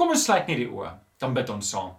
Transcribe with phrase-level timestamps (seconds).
[0.00, 1.90] Kom ons sluit net die oë, dan bid ons saam.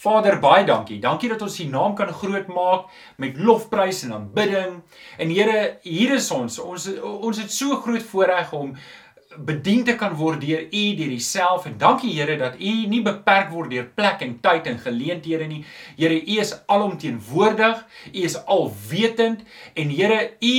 [0.00, 0.96] Vader, baie dankie.
[1.00, 2.86] Dankie dat ons U naam kan groot maak
[3.20, 4.78] met lofprys en aanbidding.
[5.20, 6.56] En Here, hier is ons.
[6.64, 8.72] Ons ons het so groot voorreg om
[9.36, 13.50] bedien te kan word deur U deur Uself en dankie Here dat U nie beperk
[13.52, 15.62] word deur plek en tyd en geleenthede nie.
[15.96, 17.82] Here, U is alomteenwoordig.
[18.12, 19.42] U is alwetend
[19.74, 20.54] en Here, U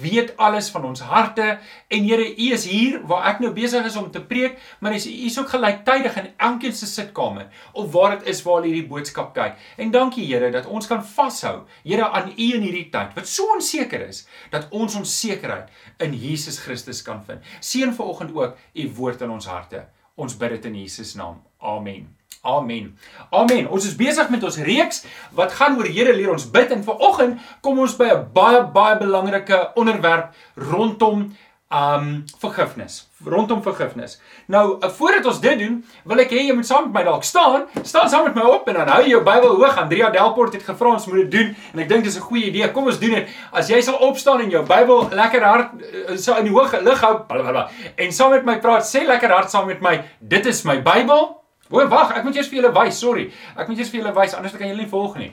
[0.00, 1.58] weet alles van ons harte
[1.88, 5.00] en Here, U is hier waar ek nou besig is om te preek, maar U
[5.28, 9.34] is ook gelyktydig in elkeen se sitkamer of waar dit is waar hulle hierdie boodskap
[9.36, 9.60] kyk.
[9.76, 13.52] En dankie Here dat ons kan vashou, Here aan U in hierdie tyd wat so
[13.54, 15.68] onseker is, dat ons ons sekerheid
[16.02, 17.44] in Jesus Christus kan vind.
[17.64, 19.86] Seën vir vanoggend ook u woord in ons harte.
[20.14, 21.42] Ons bid dit in Jesus naam.
[21.58, 22.16] Amen.
[22.42, 22.98] Amen.
[23.30, 23.68] Amen.
[23.68, 27.40] Ons is besig met ons reeks wat gaan oor Here leer ons bid en vanoggend
[27.60, 31.32] kom ons by 'n baie baie belangrike onderwerp rondom
[31.72, 34.20] um vergifnis rondom vergifnis.
[34.46, 37.24] Nou, uh, voordat ons dit doen, wil ek hê jy moet saam met my dalk
[37.26, 37.66] staan.
[37.82, 39.78] Staan saam met my op en dan hou jou Bybel hoog.
[39.80, 42.70] Andrea Delport het gevra ons moet dit doen en ek dink dis 'n goeie idee.
[42.72, 43.28] Kom ons doen dit.
[43.52, 47.00] As jy sal opstaan en jou Bybel lekker hard uh, so in die hoë lig
[47.00, 50.64] hou, blablabla, en saam met my praat, sê lekker hard saam met my, dit is
[50.64, 51.40] my Bybel.
[51.70, 53.32] O, wag, ek moet eers vir julle wys, sorry.
[53.56, 55.32] Ek moet eers vir julle wys anders kan julle nie volg nie.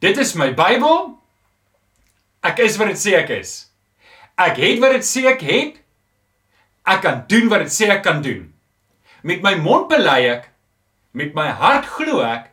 [0.00, 1.18] Dit is my Bybel.
[2.42, 3.73] Ek is wat dit sê ek is.
[4.40, 5.78] Ek het wat dit sê ek het.
[6.84, 8.50] Ek kan doen wat dit sê ek kan doen.
[9.22, 10.50] Met my mond bely ek,
[11.16, 12.50] met my hart glo ek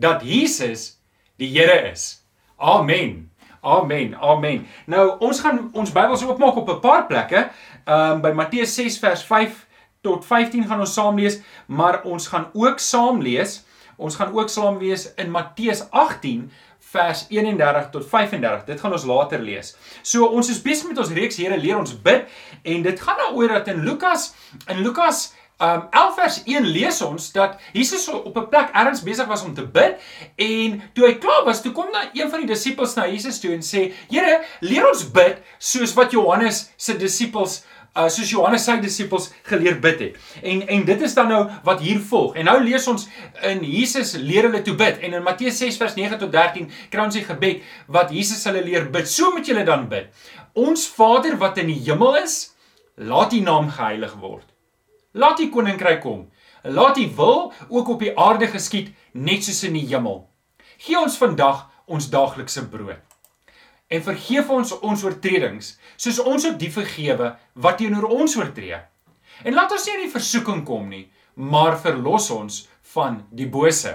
[0.00, 1.02] dat Jesus
[1.36, 2.22] die Here is.
[2.56, 3.28] Amen.
[3.62, 4.14] Amen.
[4.14, 4.64] Amen.
[4.86, 7.50] Nou ons gaan ons Bybels oopmaak op 'n paar plekke.
[7.84, 9.66] Ehm um, by Matteus 6 vers 5
[10.00, 13.64] tot 15 gaan ons saam lees, maar ons gaan ook saam lees.
[13.96, 16.50] Ons gaan ook saam lees in Matteus 18
[16.92, 18.64] vers 31 tot 35.
[18.68, 19.74] Dit gaan ons later lees.
[20.02, 22.26] So ons is besig met ons reeks Here leer ons bid
[22.62, 24.32] en dit gaan daaroor dat in Lukas
[24.68, 25.30] in Lukas
[25.62, 29.54] um 11 vers 1 lees ons dat Jesus op 'n plek ergens besig was om
[29.54, 29.94] te bid
[30.36, 33.52] en toe hy klaar was, toe kom na een van die disippels na Jesus toe
[33.52, 37.62] en sê: "Here, leer ons bid soos wat Johannes se disippels
[37.96, 40.20] uh, soos Johannes sy disippels geleer bid het.
[40.42, 42.36] En en dit is dan nou wat hier volg.
[42.36, 43.06] En nou lees ons
[43.48, 47.04] in Jesus leer hulle toe bid en in Matteus 6 vers 9 tot 13 kry
[47.04, 49.08] ons die gebed wat Jesus hulle leer bid.
[49.08, 50.10] So moet julle dan bid.
[50.58, 52.52] Ons Vader wat in die hemel is,
[52.96, 54.48] laat U naam geheilig word.
[55.12, 56.26] Laat U koninkryk kom.
[56.62, 60.26] Laat U wil ook op die aarde geskied net soos in die hemel.
[60.82, 63.11] Gee ons vandag ons daaglikse brood
[63.92, 68.78] en vergeef ons ons oortredings soos ons ook die vergewe wat teenoor ons oortree.
[69.44, 72.62] En laat ons nie in die versoeking kom nie, maar verlos ons
[72.94, 73.94] van die bose.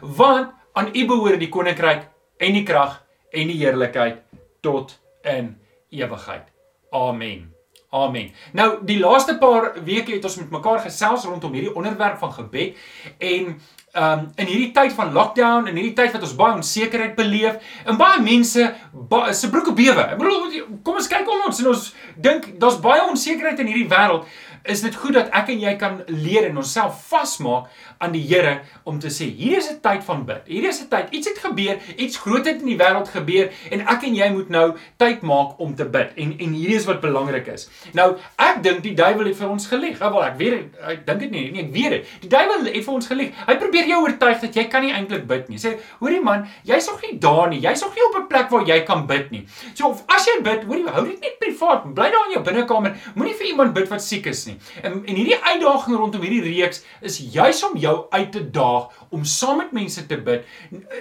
[0.00, 2.08] Want aan U behoort die koninkryk
[2.42, 3.00] en die krag
[3.32, 4.22] en die heerlikheid
[4.64, 5.54] tot in
[5.94, 6.50] ewigheid.
[6.94, 7.52] Amen.
[7.96, 8.32] Amen.
[8.52, 12.76] Nou die laaste paar weke het ons met mekaar gesels rondom hierdie onderwerp van gebed
[13.22, 13.54] en
[13.96, 17.98] um in hierdie tyd van lockdown en hierdie tyd wat ons baie onsekerheid beleef en
[18.00, 20.04] baie mense ba se broeke bewe.
[20.12, 21.86] Ek bedoel kom ons kyk om ons en ons
[22.28, 24.26] dink daar's baie onsekerheid in hierdie wêreld
[24.66, 28.60] is dit goed dat ek en jy kan leer en onsself vasmaak aan die Here
[28.84, 30.42] om te sê hier is 'n tyd van bid.
[30.46, 33.80] Hier is 'n tyd, iets het gebeur, iets groot het in die wêreld gebeur en
[33.80, 36.12] ek en jy moet nou tyd maak om te bid.
[36.16, 37.68] En en hierdie is wat belangrik is.
[37.92, 39.98] Nou, ek dink die duiwel het vir ons gelieg.
[39.98, 40.52] Wel, ek weet
[40.88, 42.06] ek dink dit nie, nee, ek weet dit.
[42.20, 43.32] Die duiwel het vir ons gelieg.
[43.46, 45.58] Hy probeer jou oortuig dat jy kan nie eintlik bid nie.
[45.58, 47.60] Sê, hoorie man, jy's nog nie daar nie.
[47.60, 49.46] Jy's nog nie op 'n plek waar jy kan bid nie.
[49.74, 51.94] So as jy bid, hoorie, hou dit net privaat.
[51.94, 52.96] Bly daar in jou binnekamer.
[53.14, 54.55] Moenie vir iemand bid wat siek is nie.
[54.82, 59.24] En en hierdie uitdaging rondom hierdie reeks is juis om jou uit te daag om
[59.24, 60.46] saam met mense te bid.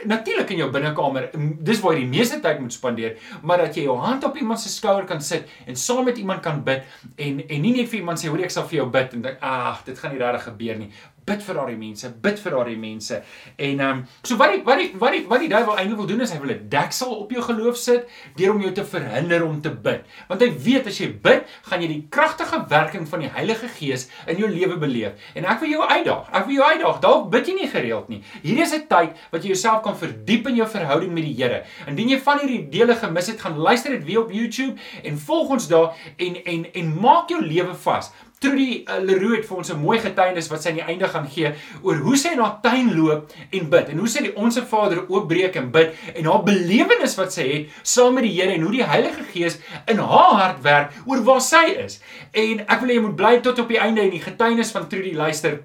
[0.05, 1.29] Natuurlik in jou binnekamer,
[1.65, 4.59] dis waar jy die meeste tyd moet spandeer, maar dat jy jou hand op iemand
[4.61, 6.83] se skouer kan sit en saam met iemand kan bid
[7.15, 9.45] en en nie net vir iemand sê hoor ek sal vir jou bid en dink
[9.45, 10.91] ag dit gaan nie regtig gebeur nie
[11.25, 13.21] bid vir daardie mense, bid vir daardie mense.
[13.57, 16.09] En ehm um, so wat die wat die wat die wat die duiwel eintlik wil
[16.09, 19.45] doen is hy wil 'n deksel op jou geloof sit deur om jou te verhinder
[19.45, 20.05] om te bid.
[20.27, 24.09] Want hy weet as jy bid, gaan jy die kragtige werking van die Heilige Gees
[24.27, 25.13] in jou lewe beleef.
[25.35, 26.29] En ek wil jou uitdaag.
[26.31, 26.99] Ek wil jou uitdaag.
[27.01, 28.21] Dalk bid jy nie gereeld nie.
[28.43, 31.63] Hierdie is 'n tyd wat jy jouself kan verdiep in jou verhouding met die Here.
[31.87, 35.49] Indien jy van hierdie dele gemis het, gaan luister dit weer op YouTube en volg
[35.49, 38.11] ons daar en en en maak jou lewe vas.
[38.39, 41.27] Trudy uh, Leroux het vir ons 'n mooi getuienis wat sy aan die einde gaan
[41.27, 45.05] gee oor hoe sy na tuin loop en bid en hoe sy die onsse Vader
[45.07, 48.71] oopbreek en bid en haar belewenis wat sy het saam met die Here en hoe
[48.71, 52.01] die Heilige Gees in haar hart werk oor waar sy is.
[52.33, 54.89] En ek wil hê jy moet bly tot op die einde en die getuienis van
[54.89, 55.63] Trudy luister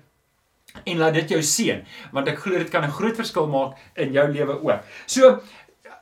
[0.85, 1.83] en laat dit jou seën
[2.15, 4.81] want ek glo dit kan 'n groot verskil maak in jou lewe ook.
[5.07, 5.41] So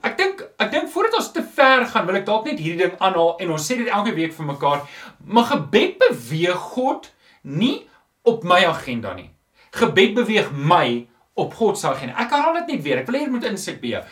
[0.07, 2.97] Ek dink ek dink voordat ons te ver gaan, wil ek dalk net hierdie ding
[3.03, 4.85] aanhaal en ons sê dit elke week vir mekaar.
[5.27, 7.11] Maar gebed beweeg God
[7.43, 7.87] nie
[8.29, 9.31] op my agenda nie.
[9.75, 11.07] Gebed beweeg my
[11.39, 12.17] op God se agenda.
[12.19, 13.03] Ek herhaal dit net weer.
[13.03, 14.03] Ek wil hê jy moet insig be.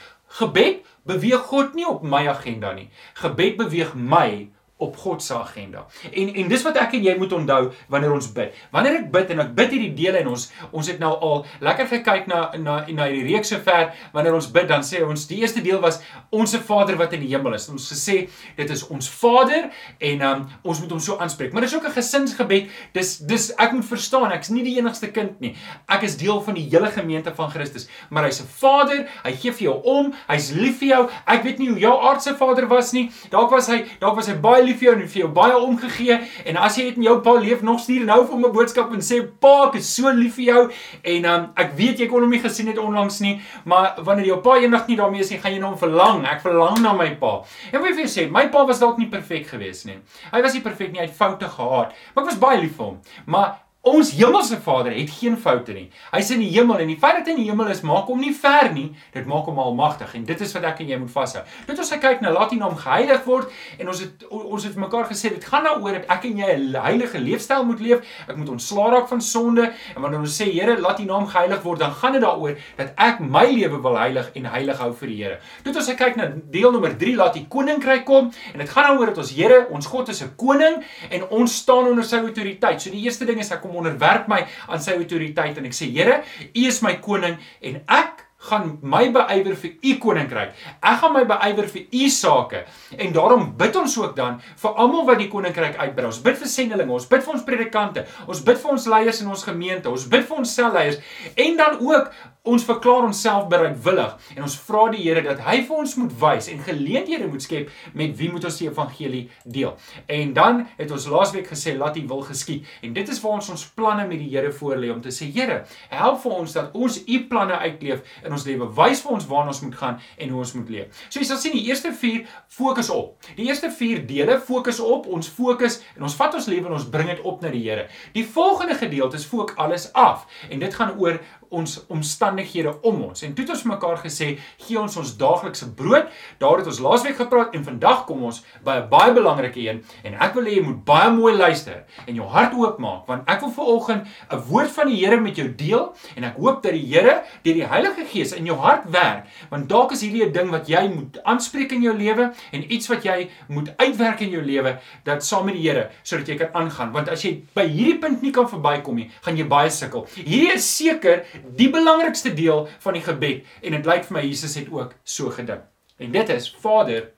[0.40, 2.88] Gebed beweeg God nie op my agenda nie.
[3.22, 4.48] Gebed beweeg my
[4.78, 5.86] op God se agenda.
[6.12, 8.56] En en dis wat ek en jy moet onthou wanneer ons bid.
[8.74, 11.88] Wanneer ek bid en ek bid hierdie dele en ons ons het nou al lekker
[11.94, 15.62] gekyk na na na die reeks sover wanneer ons bid dan sê ons die eerste
[15.64, 17.70] deel was onsse Vader wat in die hemel is.
[17.72, 18.18] Ons gesê
[18.58, 19.70] dit is ons Vader
[20.10, 21.56] en um, ons moet hom so aanspreek.
[21.56, 22.68] Maar dis ook 'n gesinsgebed.
[22.92, 25.54] Dis dis ek moet verstaan ek's nie die enigste kind nie.
[25.88, 29.08] Ek is deel van die hele gemeente van Christus, maar hy's 'n Vader.
[29.24, 30.12] Hy gee vir jou om.
[30.28, 31.08] Hy's lief vir jou.
[31.26, 33.10] Ek weet nie hoe jou aardse Vader was nie.
[33.30, 36.18] Dalk was hy dalk was hy baie lief vir jou en vir jou baie omgegee.
[36.44, 38.92] En as jy het in jou pa leef nog stuur nou vir hom 'n boodskap
[38.92, 40.62] en sê pa ek is so lief vir jou.
[41.02, 44.40] En um, ek weet jy kon hom nie gesien het onlangs nie maar wanneer jou
[44.40, 46.24] pa eendag nie daarmee is nie gaan jy na hom verlang.
[46.26, 47.42] Ek verlang na my pa.
[47.72, 48.30] En wat jy sê?
[48.30, 49.98] My pa was dalk nie perfek geweest nie.
[50.32, 51.94] Hy was nie perfek nie hy het foute gehad.
[52.14, 52.98] Maar ek was baie lief vir hom.
[53.26, 55.84] Maar Ons hemelse Vader het geen foute nie.
[56.10, 58.18] Hy's in die hemel en die feit dat hy in die hemel is, maak hom
[58.18, 58.88] nie ver nie.
[59.14, 61.44] Dit maak hom almagtig en dit is wat ek en jy moet vashou.
[61.68, 65.06] Dit ons kyk na laat die naam geheilig word en ons het ons het mekaar
[65.06, 68.02] gesê dit gaan daaroor dat ek en jy 'n heilige leefstyl moet leef.
[68.26, 71.62] Ek moet ontslaa raak van sonde en wanneer ons sê Here, laat die naam geheilig
[71.62, 75.08] word, dan gaan dit daaroor dat ek my lewe wil heilig en heilig hou vir
[75.08, 75.38] die Here.
[75.62, 79.06] Dit ons kyk na deel nommer 3, laat die koninkryk kom en dit gaan daaroor
[79.06, 82.82] dat ons Here, ons God is 'n koning en ons staan onder sy autoriteit.
[82.82, 85.90] So die eerste ding is ek kom onderwerp my aan sy autoriteit en ek sê
[85.96, 90.52] Here, U is my koning en ek gaan my beywer vir u koninkryk.
[90.84, 92.62] Ek gaan my beywer vir u sake.
[92.98, 96.06] En daarom bid ons ook dan vir almal wat die koninkryk uitbrei.
[96.06, 99.32] Ons bid vir sendelinge, ons bid vir ons predikante, ons bid vir ons leiers in
[99.32, 101.00] ons gemeente, ons bid vir ons selleiers
[101.46, 102.12] en dan ook
[102.46, 106.48] ons verklaar onsself bereidwillig en ons vra die Here dat hy vir ons moet wys
[106.52, 109.74] en geleenthede moet skep met wie moet ons die evangelie deel.
[110.10, 113.50] En dan het ons laasweek gesê laat U wil geskied en dit is waar ons
[113.54, 116.98] ons planne met die Here voorlê om te sê Here, help vir ons dat ons
[117.02, 118.68] U planne uitleef in ons lewe.
[118.76, 121.04] Wys vir ons waar ons moet gaan en hoe ons moet leef.
[121.08, 122.24] So jy sal sien die eerste 4
[122.58, 123.16] fokus op.
[123.38, 126.88] Die eerste 4 dele fokus op, ons fokus en ons vat ons lewe en ons
[126.92, 127.88] bring dit op na die Here.
[128.14, 131.20] Die volgende gedeelte is fook alles af en dit gaan oor
[131.50, 133.22] ons omstandighede om ons.
[133.22, 136.10] En toe het ons mekaar gesê, gee ons ons daaglikse brood.
[136.38, 140.14] Daar het ons laasweek gepraat en vandag kom ons by 'n baie belangrike een en
[140.14, 143.50] ek wil hê jy moet baie mooi luister en jou hart oopmaak want ek wil
[143.50, 147.22] veraloggend 'n woord van die Here met jou deel en ek hoop dat die Here
[147.42, 150.68] deur die Heilige Gees in jou hart werk want dalk is hierdie 'n ding wat
[150.68, 154.78] jy moet aanspreek in jou lewe en iets wat jy moet uitwerk in jou lewe
[155.04, 158.22] dat saam met die Here sodat jy kan aangaan want as jy by hierdie punt
[158.22, 160.06] nie kan verbykom nie, gaan jy baie sukkel.
[160.16, 161.24] Hierdie is seker
[161.56, 165.30] die belangrikste deel van die gebed en dit lyk vir my Jesus het ook so
[165.34, 165.64] gedink.
[165.98, 167.10] En dit is Vader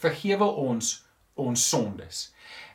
[0.00, 1.00] vergewe ons
[1.34, 2.28] ons sondes.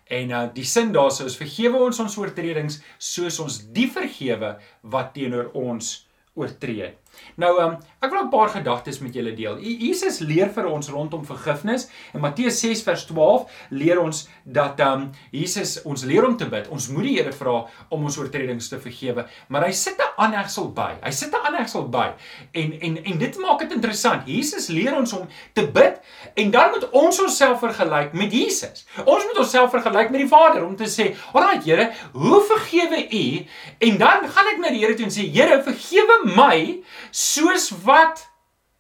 [0.10, 5.14] En uh die sin daarso is vergewe ons ons oortredings soos ons die vergewe wat
[5.14, 5.92] teenoor ons
[6.40, 6.94] oortree.
[7.40, 9.60] Nou um, ek wil 'n paar gedagtes met julle deel.
[9.60, 11.88] Jesus leer vir ons rondom vergifnis.
[12.14, 16.68] In Matteus 6 vers 12 leer ons dat um Jesus ons leer om te bid.
[16.68, 20.72] Ons moet die Here vra om ons oortredings te vergewe, maar hy sit 'n aanhegsel
[20.74, 20.98] by.
[21.04, 22.14] Hy sit 'n aanhegsel by.
[22.52, 24.28] En en en dit maak dit interessant.
[24.28, 26.00] Jesus leer ons om te bid
[26.36, 28.86] en dan moet ons onsself vergelyk met Jesus.
[29.06, 33.46] Ons moet onsself vergelyk met die Vader om te sê, "Alraai Here, hoe vergewe U?"
[33.78, 38.29] En dan gaan ek na die Here toe en sê, "Here, vergewe my." Soos wat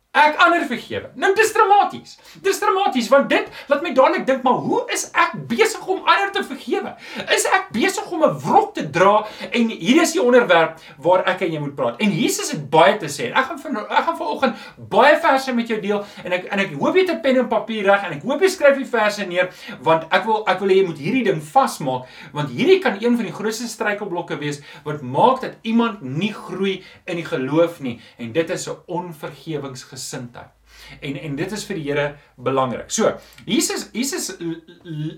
[0.09, 1.11] ek ander vergewe.
[1.21, 2.15] Nou dis dramaties.
[2.41, 6.31] Dis dramaties want dit laat my dadelik dink maar hoe is ek besig om ander
[6.33, 6.95] te vergewe?
[7.35, 11.41] Is ek besig om 'n wrok te dra en hier is die onderwerp waar ek
[11.45, 12.01] en jy moet praat.
[12.01, 13.29] En Jesus het baie te sê.
[13.29, 14.55] Ek gaan vir ek gaan vanoggend
[14.89, 17.47] baie verse met jou deel en ek en ek hoop jy het 'n pen en
[17.47, 19.49] papier reg en ek hoop jy skryf die verse neer
[19.81, 23.15] want ek wil ek wil hê jy moet hierdie ding vasmaak want hierdie kan een
[23.15, 28.01] van die grootste struikelblokke wees wat maak dat iemand nie groei in die geloof nie
[28.17, 30.55] en dit is 'n onvergewings gesindheid.
[30.99, 32.91] En en dit is vir die Here belangrik.
[32.93, 33.11] So,
[33.45, 34.31] Jesus Jesus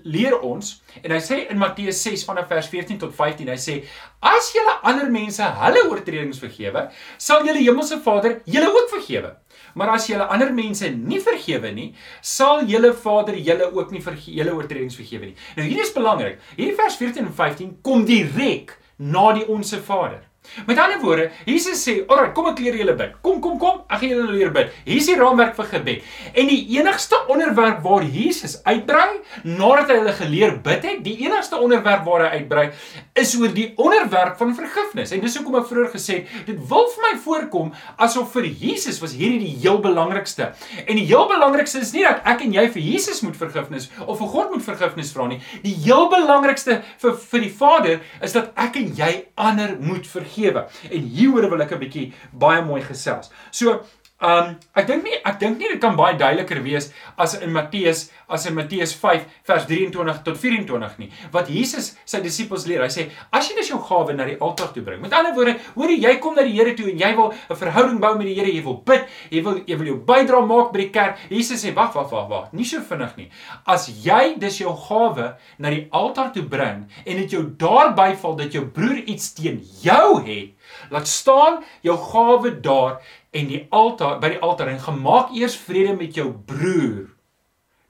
[0.04, 3.76] leer ons en hy sê in Matteus 6 vanaf vers 14 tot 15, hy sê:
[4.20, 9.36] "As julle ander mense hulle oortredings vergewe, sal julle hemelse Vader julle ook vergewe.
[9.74, 14.36] Maar as julle ander mense nie vergewe nie, sal julle Vader julle ook nie vergewe
[14.40, 16.38] julle oortredings vergewe nie." Nou hier is belangrik.
[16.56, 20.31] Hierdie vers 14 en 15 kom direk na die onsse Vader.
[20.66, 23.12] Met ander woorde, Jesus sê, "Alraai, kom ek leer julle bid.
[23.22, 26.02] Kom, kom, kom, ek gaan julle leer bid." Hier is die raamwerk vir gebed.
[26.34, 31.56] En die enigste onderwerp waar Jesus uitbrei nadat hy hulle geleer bid het, die enigste
[31.56, 32.72] onderwerp waar hy uitbrei,
[33.14, 35.12] is oor die onderwerp van vergifnis.
[35.12, 39.00] En dis hoekom ek vroeër gesê het, dit wil vir my voorkom asof vir Jesus
[39.00, 40.52] was hierdie die heel belangrikste.
[40.86, 44.18] En die heel belangrikste is nie dat ek en jy vir Jesus moet vergifnis of
[44.18, 45.40] vir God moet vergifnis vra nie.
[45.62, 50.31] Die heel belangrikste vir vir die Vader is dat ek en jy ander moet vergif
[50.32, 50.66] vergewe.
[50.90, 53.30] En hieroor wil ek 'n bietjie baie mooi gesels.
[53.50, 53.82] So
[54.22, 58.04] Um ek dink nie ek dink nie dit kan baie duideliker wees as in Matteus
[58.30, 61.08] as in Matteus 5 vers 23 tot 24 nie.
[61.34, 64.70] Wat Jesus sy disippels leer, hy sê as jy dus jou gawe na die altaar
[64.72, 65.02] toe bring.
[65.02, 67.56] Met ander woorde, hoor jy, jy kom na die Here toe en jy wil 'n
[67.56, 70.72] verhouding bou met die Here, jy wil bid, jy wil jy wil jou bydrae maak
[70.72, 71.18] by die kerk.
[71.28, 72.52] Jesus sê wag, wag, wag, wag.
[72.52, 73.28] Nie so vinnig nie.
[73.66, 78.36] As jy dus jou gawe na die altaar toe bring en dit jou daarby val
[78.36, 80.54] dat jou broer iets teen jou het,
[80.90, 83.00] laat staan jou gawe daar
[83.32, 87.08] en die altaar by die altaar en gemaak eers vrede met jou broer.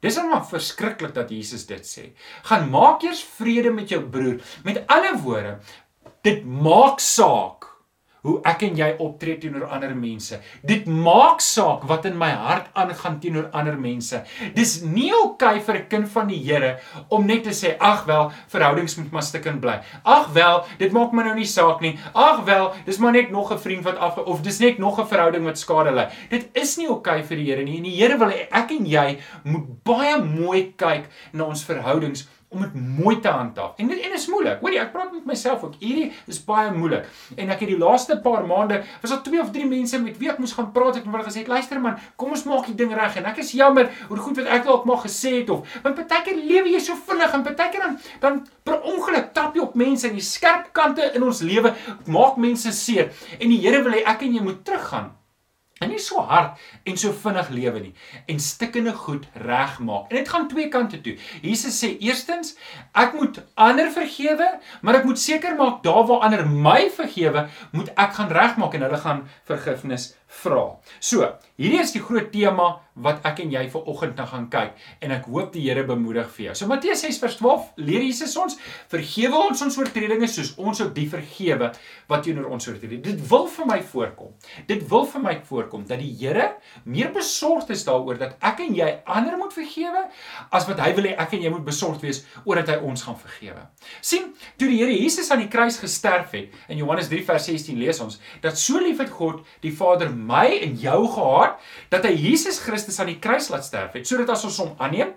[0.02, 2.08] Dis dan maar verskriklik dat Jesus dit sê.
[2.48, 4.40] Gaan maak eers vrede met jou broer.
[4.66, 5.58] Met ander woorde,
[6.26, 7.71] dit maak saak
[8.22, 10.38] hoe ek en jy optree teenoor ander mense.
[10.62, 14.22] Dit maak saak wat in my hart aangaan teenoor ander mense.
[14.54, 18.04] Dis nie oukei okay vir 'n kind van die Here om net te sê ag
[18.06, 19.80] wel, verhoudings moet maar stikken bly.
[20.04, 21.98] Ag wel, dit maak my nou nie saak nie.
[22.14, 25.06] Ag wel, dis maar net nog 'n vriend wat af of dis net nog 'n
[25.06, 26.08] verhouding wat skade ly.
[26.30, 27.76] Dit is nie oukei okay vir die Here nie.
[27.76, 32.60] En die Here wil ek en jy moet baie mooi kyk na ons verhoudings om
[32.60, 33.76] dit mooi te handhaaf.
[33.76, 34.60] En dit en is moeilik.
[34.60, 35.78] Hoorie, ek praat met myself ook.
[35.80, 37.06] Hierdie is baie moeilik.
[37.36, 40.30] En ek het die laaste paar maande was daar twee of drie mense met wie
[40.32, 42.92] ek moes gaan praat het en hulle gesê, "Luister man, kom ons maak die ding
[42.94, 45.94] reg." En ek is jammer oor goed wat ek dalk maar gesê het of want
[45.94, 50.08] partykeer lewe jy so vinnig en partykeer dan dan per ongeluk tap jy op mense
[50.08, 51.74] en die skerp kante in ons lewe
[52.06, 53.10] maak mense seer.
[53.40, 55.21] En die Here wil hê ek en jy moet teruggaan
[55.82, 57.92] en nie so hard en so vinnig lewe nie
[58.30, 60.08] en stikkende goed regmaak.
[60.10, 61.16] En dit gaan twee kante toe.
[61.42, 62.54] Jesus sê eerstens,
[62.94, 64.48] ek moet ander vergewe,
[64.82, 68.86] maar ek moet seker maak daar waar ander my vergewe, moet ek gaan regmaak en
[68.86, 70.64] hulle gaan vergifnis vra.
[71.00, 71.26] So,
[71.60, 72.72] hierdie is die groot tema
[73.04, 76.28] wat ek en jy vir oggend nou gaan kyk en ek hoop die Here bemoedig
[76.34, 76.54] vir jou.
[76.60, 78.58] So Matteus 6:12 leer Jesus ons,
[78.92, 81.70] vergewe ons ons oortredinge soos ons ook die vergewe
[82.08, 83.00] wat teenoor ons oortree.
[83.00, 84.34] Dit wil vir my voorkom.
[84.68, 86.50] Dit wil vir my voorkom dat die Here
[86.84, 90.04] meer besorgd is daaroor dat ek en jy ander moet vergewe
[90.52, 93.06] as wat hy wil hê ek en jy moet besorgd wees oor dat hy ons
[93.06, 93.64] gaan vergewe.
[94.00, 98.20] sien, toe die Here Jesus aan die kruis gesterf het, in Johannes 3:16 lees ons
[98.44, 101.58] dat so lief het God die Vader my en jou gehaat
[101.90, 105.16] dat hy Jesus Christus aan die kruis laat sterf het sodat as ons hom aanneem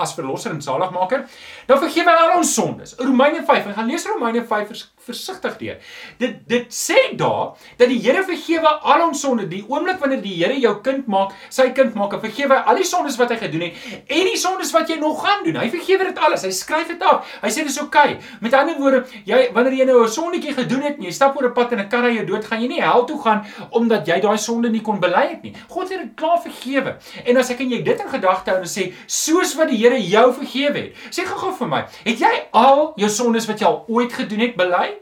[0.00, 1.26] as verlosser en saligmaker,
[1.68, 2.94] dan vergewe hy al ons sondes.
[3.00, 5.76] Romeine 5, en gaan lees Romeine 5 vers, versigtig deur.
[6.18, 9.46] Dit dit sê daar dat die Here vergewe al ons sonde.
[9.48, 12.80] Die oomblik wanneer die Here jou kind maak, sy kind maak, en vergewe hy al
[12.80, 13.74] die sondes wat hy gedoen het
[14.10, 15.56] en die sondes wat jy nog gaan doen.
[15.60, 16.44] Hy vergewe dit alles.
[16.46, 17.28] Hy skryf dit af.
[17.42, 18.16] Hy sê dis oukei.
[18.16, 18.38] Okay.
[18.40, 21.48] Met ander woorde, jy wanneer jy nou 'n sondetjie gedoen het en jy stap oor
[21.48, 24.06] 'n pad en 'n kar ry jou dood, gaan jy nie hel toe gaan omdat
[24.06, 25.54] jy daai sonde nie kon bely het nie.
[25.68, 26.96] God het dit klaar vergewe.
[27.24, 29.98] En as ek en jy dit in gedagte hou en sê soos wat die Here
[29.98, 30.94] jou vergewe het.
[31.10, 34.56] Sê gou-gou vir my, het jy al jou sondes wat jy al ooit gedoen het
[34.56, 34.99] bely?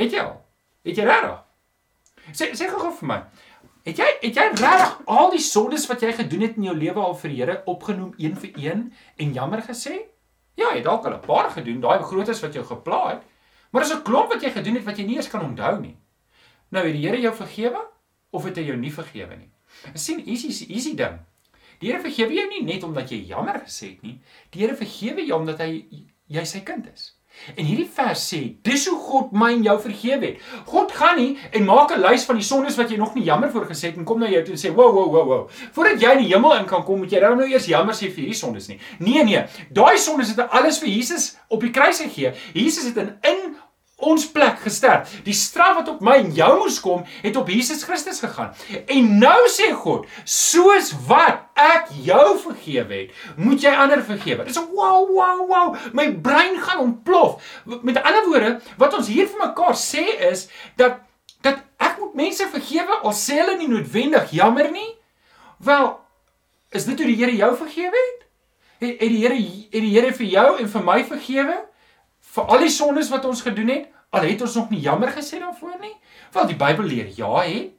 [0.00, 0.36] Het jy al?
[0.86, 1.40] Het jy regtig?
[2.32, 3.18] Sê sê gou vir my.
[3.86, 7.02] Het jy het jy regtig al die sondes wat jy gedoen het in jou lewe
[7.02, 8.84] al vir Here opgenoem een vir een
[9.16, 9.98] en jammer gesê?
[10.54, 13.22] Ja, jy het dalk al 'n paar gedoen, daai grootes wat jou gepla het.
[13.70, 15.96] Maar is 'n klomp wat jy gedoen het wat jy nie eens kan onthou nie.
[16.68, 17.80] Nou het die Here jou vergewe
[18.30, 19.50] of het hy jou nie vergewe nie?
[19.92, 21.18] En sien, easy easy ding.
[21.78, 24.20] Die Here vergewe jou nie net omdat jy jammer gesê het nie.
[24.50, 25.86] Die Here vergewe jou omdat hy
[26.26, 27.21] jy sy kind is.
[27.56, 30.42] En hierdie vers sê, dis hoe God my en jou vergewe het.
[30.70, 33.50] God gaan nie en maak 'n lys van die sondes wat jy nog nie jammer
[33.50, 35.48] voor gesê het en kom na jou toe en sê, "Wow, wow, wow, wow.
[35.72, 38.10] Voordat jy in die hemel in kan kom, moet jy dan nou eers jammer sê
[38.10, 39.44] vir hierdie sondes nie." Nee, nee.
[39.70, 42.32] Daai sondes het alles vir Jesus op die kruis gegee.
[42.52, 43.56] Jesus het in in
[44.02, 45.12] ons plek gesterf.
[45.26, 48.50] Die straf wat op my en jou moes kom, het op Jesus Christus gegaan.
[48.86, 54.44] En nou sê God, soos wat ek jou vergewe het, moet jy ander vergewe.
[54.48, 55.76] Dis 'n wow wow wow.
[55.92, 57.42] My brein gaan ontplof.
[57.64, 61.00] Met ander woorde, wat ons hier vir mekaar sê is dat
[61.42, 64.94] dat ek moet mense vergewe al sê hulle nie noodwendig jammer nie.
[65.58, 66.00] Wel,
[66.70, 68.26] is dit hoe die Here jou vergewe het?
[68.78, 71.58] Het, die Here het die Here vir jou en vir my vergewe?
[72.32, 75.40] Vir al die sondes wat ons gedoen het, al het ons nog nie jammer gesê
[75.40, 75.94] daarvoor nie.
[76.32, 77.70] Wel die Bybel leer ja hè.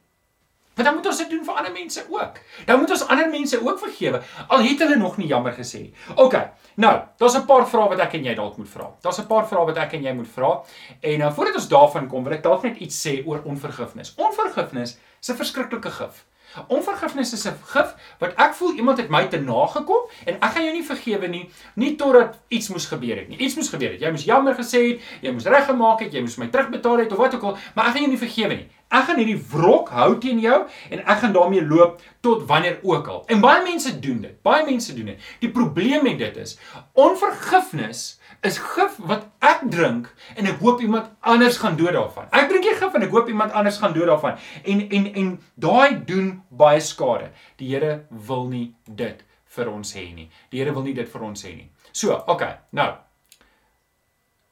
[0.74, 2.38] Maar dan moet ons dit doen vir ander mense ook.
[2.66, 5.94] Dan moet ons ander mense ook vergewe al het hulle nog nie jammer gesê nie.
[6.14, 6.34] OK.
[6.74, 8.90] Nou, daar's 'n paar vrae wat ek en jy dalk moet vra.
[9.00, 10.62] Daar's 'n paar vrae wat ek en jy moet vra.
[11.00, 14.14] En nou voordat ons daarvan kom, wil ek dalk net iets sê oor onvergifnis.
[14.16, 16.24] Onvergifnis is 'n verskriklike gif.
[16.68, 20.64] Onvergifnis is 'n gif wat ek voel iemand het my te nagekom en ek gaan
[20.64, 23.38] jou nie vergewe nie, nie totdat iets moes gebeur het nie.
[23.38, 24.00] Iets moes gebeur het.
[24.00, 27.18] Jy moes jammer gesê het, jy moes reggemaak het, jy moes my terugbetaal het of
[27.18, 28.68] wat ook al, maar ek gaan jou nie vergewe nie.
[28.94, 33.08] Ek gaan hierdie wrok hou teen jou en ek gaan daarmee loop tot wanneer ook
[33.08, 33.24] al.
[33.26, 34.42] En baie mense doen dit.
[34.42, 35.20] Baie mense doen dit.
[35.40, 36.58] Die probleem met dit is
[36.92, 42.28] onvergifnis is gif wat ek drink en ek hoop iemand anders gaan dood daarvan.
[42.30, 44.36] Ek drink nie gif en ek hoop iemand anders gaan dood daarvan.
[44.64, 47.30] En en en daai doen baie skade.
[47.60, 49.24] Die Here wil nie dit
[49.56, 50.28] vir ons hê nie.
[50.52, 51.70] Die Here wil nie dit vir ons hê nie.
[51.92, 52.58] So, okay.
[52.76, 52.92] Nou.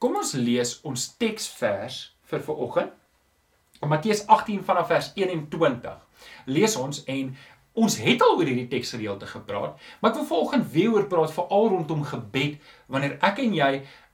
[0.03, 2.97] Kom ons lees ons teksvers vir vanoggend.
[3.83, 5.99] Matteus 18 vanaf vers 21.
[6.47, 7.33] Lees ons en
[7.73, 11.71] Ons het al oor hierdie teksgedeelte gepraat, maar ek wil volgens weer oor praat veral
[11.73, 12.59] rondom gebed
[12.93, 13.71] wanneer ek en jy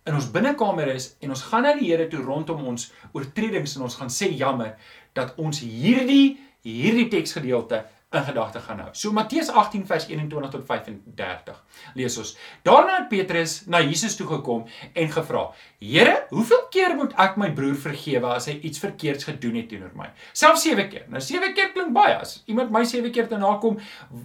[0.09, 3.89] in ons binnekamer is en ons gaan na die Here toe rondom ons oortredings en
[3.89, 4.77] ons gaan sê jammer
[5.19, 8.89] dat ons hierdie hierdie teksgedeelte in gedagte gaan hou.
[8.97, 11.57] So Matteus 18 vers 21 tot 35.
[11.95, 12.31] Lees ons.
[12.65, 15.43] Daarna het Petrus na Jesus toe gekom en gevra:
[15.79, 19.93] "Here, hoeveel keer moet ek my broer vergewe as hy iets verkeerds gedoen het teenoor
[19.95, 21.05] my?" Selfs 7 keer.
[21.09, 22.17] Nou 7 keer klink baie.
[22.17, 23.79] As iemand my 7 keer te nakom,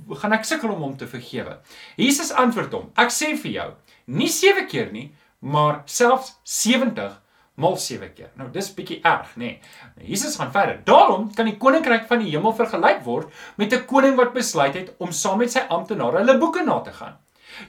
[0.10, 1.60] gaan ek sukkel om hom te vergewe.
[1.98, 3.74] Jesus antwoord hom: "Ek sê vir jou,
[4.06, 7.20] nie 7 keer nie, maar selfs 70
[7.55, 8.29] mal 7 keer.
[8.39, 9.53] Nou dis bietjie erg, nê.
[9.98, 10.07] Nee.
[10.10, 10.79] Jesus gaan verder.
[10.86, 14.93] Daarom kan die koninkryk van die hemel vergelyk word met 'n koning wat besluit het
[14.98, 17.17] om saam met sy amptenare hulle boeke na te gaan.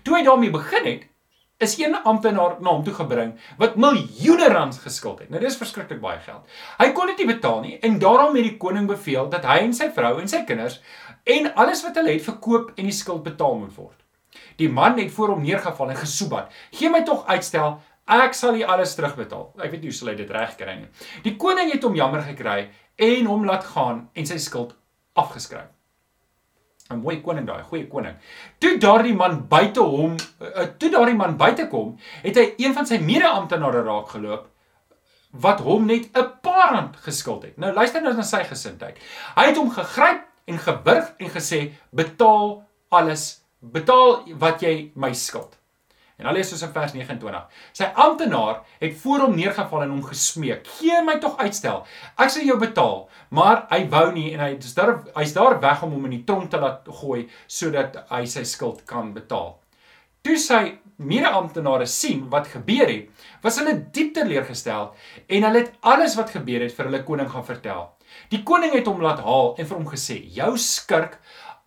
[0.02, 1.02] Toe hy daarmee begin het,
[1.58, 5.30] is een amptenaar na hom toe gebring wat miljoene rand geskuld het.
[5.30, 6.42] Nou dis verskriklik baie geld.
[6.78, 9.74] Hy kon dit nie betaal nie en daarom het die koning beveel dat hy en
[9.74, 10.80] sy vrou en sy kinders
[11.24, 14.00] en alles wat hulle het verkoop en die skuld betaal moet word.
[14.58, 18.64] Die man het voor hom neergeval en gesoebat: "Gee my tog uitstel Ek sal u
[18.68, 19.46] alles terugbetaal.
[19.64, 20.90] Ek weet nie hoe sal hy dit regkry nie.
[21.25, 22.68] Die koning het hom jammer gekry
[23.00, 24.75] en hom laat gaan en sy skuld
[25.16, 25.70] afgeskryf.
[26.90, 28.16] 'n Mooi koning daai, goeie koning.
[28.61, 32.87] Toe daardie man buite hom, uh, toe daardie man buite kom, het hy een van
[32.87, 34.50] sy mede-amptenare raak geloop
[35.40, 37.56] wat hom net 'n paar rand geskuld het.
[37.58, 38.99] Nou luister nou na sy gesindheid.
[39.34, 43.40] Hy het hom gegryp en gewurg en gesê: "Betaal alles.
[43.61, 45.56] Betaal wat jy my skuld."
[46.25, 47.40] En al lees ons in vers 29.
[47.76, 51.85] Sy amptenaar het voor hom neergeval en hom gesmeek: "Gee my tog uitstel.
[52.16, 55.83] Ek sal jou betaal." Maar hy wou nie en hy is daar hy's daar weg
[55.83, 59.60] om hom in die tronk te laat gooi sodat hy sy skuld kan betaal.
[60.25, 63.10] Toe sy mede-amptenare sien wat gebeur het,
[63.43, 64.95] was hulle diep teleurgestel
[65.28, 67.91] en hulle het alles wat gebeur het vir hulle koning gaan vertel.
[68.32, 71.19] Die koning het hom laat haal en vir hom gesê: "Jou skurk,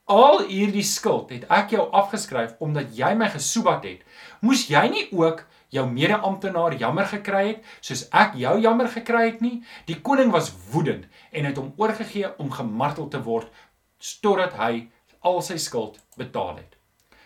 [0.07, 4.01] al hierdie skuld het ek jou afgeskryf omdat jy my gesoebat het."
[4.41, 9.41] Moes jy nie ook jou mede-amptenaar jammer gekry het soos ek jou jammer gekry het
[9.41, 9.63] nie?
[9.87, 13.49] Die koning was woedend en het hom oorgegee om gemartel te word
[14.21, 14.87] totdat hy
[15.25, 16.77] al sy skuld betaal het.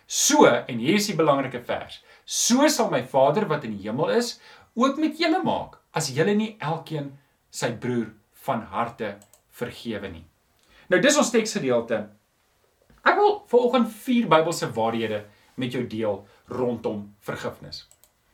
[0.07, 2.01] So, en hier is die belangrike vers.
[2.25, 4.37] So sal my Vader wat in die hemel is
[4.75, 7.11] ook met julle maak as julle nie elkeen
[7.51, 8.13] sy broer
[8.45, 9.17] van harte
[9.51, 10.25] vergewe nie.
[10.91, 12.05] Nou dis ons teksgedeelte.
[13.03, 15.25] Ek wil vanoggend vier Bybelse waarhede
[15.59, 16.21] met jou deel
[16.51, 17.85] rondom vergifnis.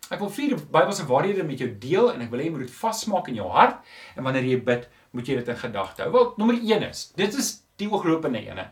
[0.07, 2.75] Ek wil vier Bybelse waarhede met jou deel en ek wil hê jy moet dit
[2.79, 3.81] vasmaak in jou hart
[4.15, 6.11] en wanneer jy bid, moet jy dit in gedagte hou.
[6.15, 8.69] Wel, nommer 1 is, dit is die ooglopende ene.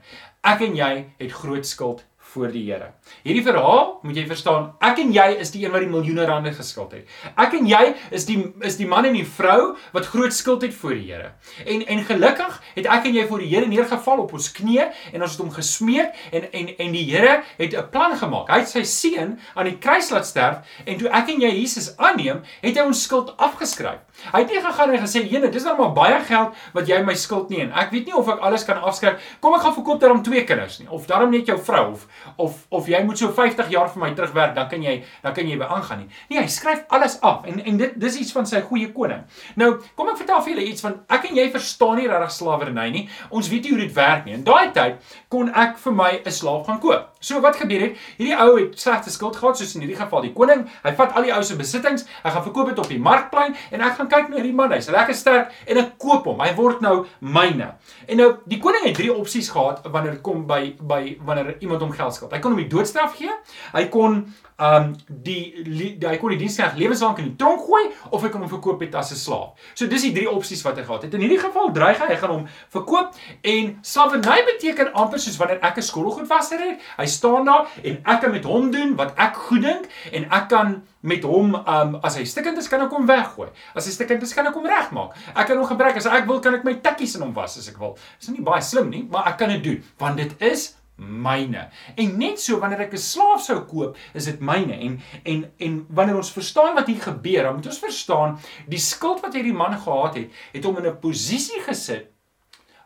[0.48, 2.92] Ek en jy het groot skuld voor die Here.
[3.24, 6.52] Hierdie verhaal, moet jy verstaan, ek en jy is die een wat die miljoene rande
[6.56, 7.12] geskuld het.
[7.40, 7.84] Ek en jy
[8.16, 11.32] is die is die man en die vrou wat groot skuld het voor die Here.
[11.66, 15.24] En en gelukkig het ek en jy voor die Here neergeval op ons knieë en
[15.24, 18.50] ons het hom gesmeek en en en die Here het 'n plan gemaak.
[18.50, 21.94] Hy het sy seun aan die kruis laat sterf en toe ek en jy Jesus
[21.98, 24.02] aanneem, het hy ons skuld afgeskryf.
[24.32, 27.16] Hy het nie gegaan en gesê, "Jene, dis nou maar baie geld wat jy my
[27.16, 29.22] skuld nie en ek weet nie of ek alles kan afskryf.
[29.40, 32.08] Kom ek gaan verkoop daarom twee kinders nie of daarom net jou vrou of
[32.38, 35.48] of of jy moet so 50 jaar vir my terugwerk, dan kan jy dan kan
[35.48, 36.10] jy by aangaan nie.
[36.30, 39.24] Nee, hy skryf alles af en en dit dis iets van sy goeie koning.
[39.56, 42.90] Nou, kom ek vertel vir julle iets van ek en jy verstaan nie regtig slawerny
[42.94, 43.04] nie.
[43.30, 44.34] Ons weet nie hoe dit werk nie.
[44.34, 47.12] In daai tyd kon ek vir my 'n slaaf gaan koop.
[47.20, 47.98] So wat gebeur het?
[48.18, 50.66] Hierdie ou het slegte skuld gehad soos in hierdie geval die koning.
[50.84, 53.82] Hy vat al die ou se besittings, hy gaan verkoop dit op die markplein en
[53.82, 54.72] ek gaan kyk na hierdie man.
[54.72, 56.40] Hy's lekker sterk en ek koop hom.
[56.40, 57.72] Hy word nou myne.
[58.08, 61.82] En nou die koning het drie opsies gehad wanneer dit kom by by wanneer iemand
[61.82, 62.34] hom geld skuld.
[62.34, 63.32] Hy kon hom die doodstraf gee.
[63.74, 64.26] Hy kon
[64.56, 68.46] um die, die hy kon die diensknegt lewenslank in die tronk gooi of hy kon
[68.46, 69.60] hom verkoop het as 'n slaaf.
[69.76, 71.14] So dis die drie opsies wat hy gehad het.
[71.14, 75.60] In hierdie geval dreig hy, hy gaan hom verkoop en slawerny beteken amper soos wanneer
[75.62, 76.80] ek 'n skottelgoedwasser het.
[76.98, 80.48] Hy staan daar en ek kan met hom doen wat ek goed dink en ek
[80.50, 83.50] kan met hom um as hy stikkend is kan ek hom weggooi.
[83.76, 85.12] As hy stikkend is kan ek hom regmaak.
[85.36, 87.68] Ek kan hom gebruik as ek wil kan ek my tikkies in hom was as
[87.68, 87.98] ek wil.
[88.20, 91.70] Dis nie baie slim nie, maar ek kan dit doen want dit is myne.
[91.96, 94.74] En net so wanneer ek 'n slaaf sou koop, is dit myne.
[94.74, 99.22] En en en wanneer ons verstaan wat hier gebeur, dan moet ons verstaan die skuld
[99.22, 102.08] wat hierdie man gehad het, het hom in 'n posisie gesit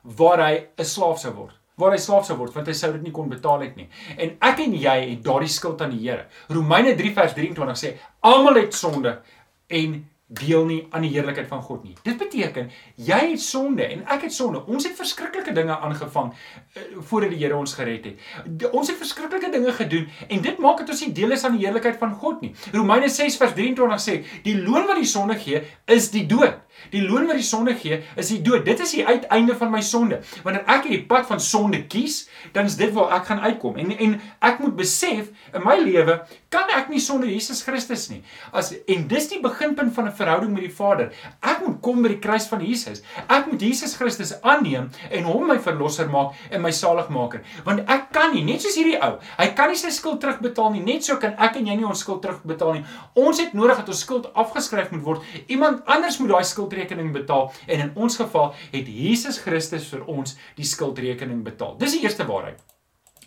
[0.03, 1.55] waar hy 'n slaaf sou word.
[1.79, 3.87] waar hy slaaf sou word want hy sou dit nie kon betaal het nie.
[4.17, 6.27] En ek en jy het daardie skuld aan die Here.
[6.49, 9.21] Romeine 3 vers 23 sê almal het sonde
[9.67, 11.95] en deel nie aan die heerlikheid van God nie.
[12.05, 12.69] Dit beteken
[13.01, 14.61] jy het sonde en ek het sonde.
[14.69, 18.27] Ons het verskriklike dinge aangevang uh, voordat die Here ons gered het.
[18.45, 21.57] De, ons het verskriklike dinge gedoen en dit maak dit ons nie deel is aan
[21.57, 22.53] die heerlikheid van God nie.
[22.75, 26.61] Romeine 6 vers 23 sê die loon wat die sonde gee is die dood.
[26.93, 28.63] Die loon wat die sonde gee is die dood.
[28.67, 30.21] Dit is die uiteinde van my sonde.
[30.45, 32.21] Wanneer ek hierdie pad van sonde kies,
[32.55, 33.79] dan is dit waar ek gaan uitkom.
[33.81, 34.15] En en
[34.45, 36.19] ek moet besef in my lewe
[36.53, 38.21] kan ek nie sonder Jesus Christus nie.
[38.55, 41.09] As en dis die beginpunt van 'n verhouding met die Vader.
[41.39, 43.03] Ek moet kom by die kruis van Jesus.
[43.27, 47.43] Ek moet Jesus Christus aanneem en hom my verlosser maak en my saligmaker.
[47.67, 50.83] Want ek kan nie, net soos hierdie ou, hy kan nie sy skuld terugbetaal nie.
[50.85, 52.85] Net so kan ek en jy nie ons skuld terugbetaal nie.
[53.19, 55.29] Ons het nodig dat ons skuld afgeskryf moet word.
[55.47, 60.35] Iemand anders moet daai skuldrekening betaal en in ons geval het Jesus Christus vir ons
[60.59, 61.77] die skuldrekening betaal.
[61.79, 62.59] Dis die eerste waarheid.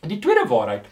[0.02, 0.88] Die tweede waarheid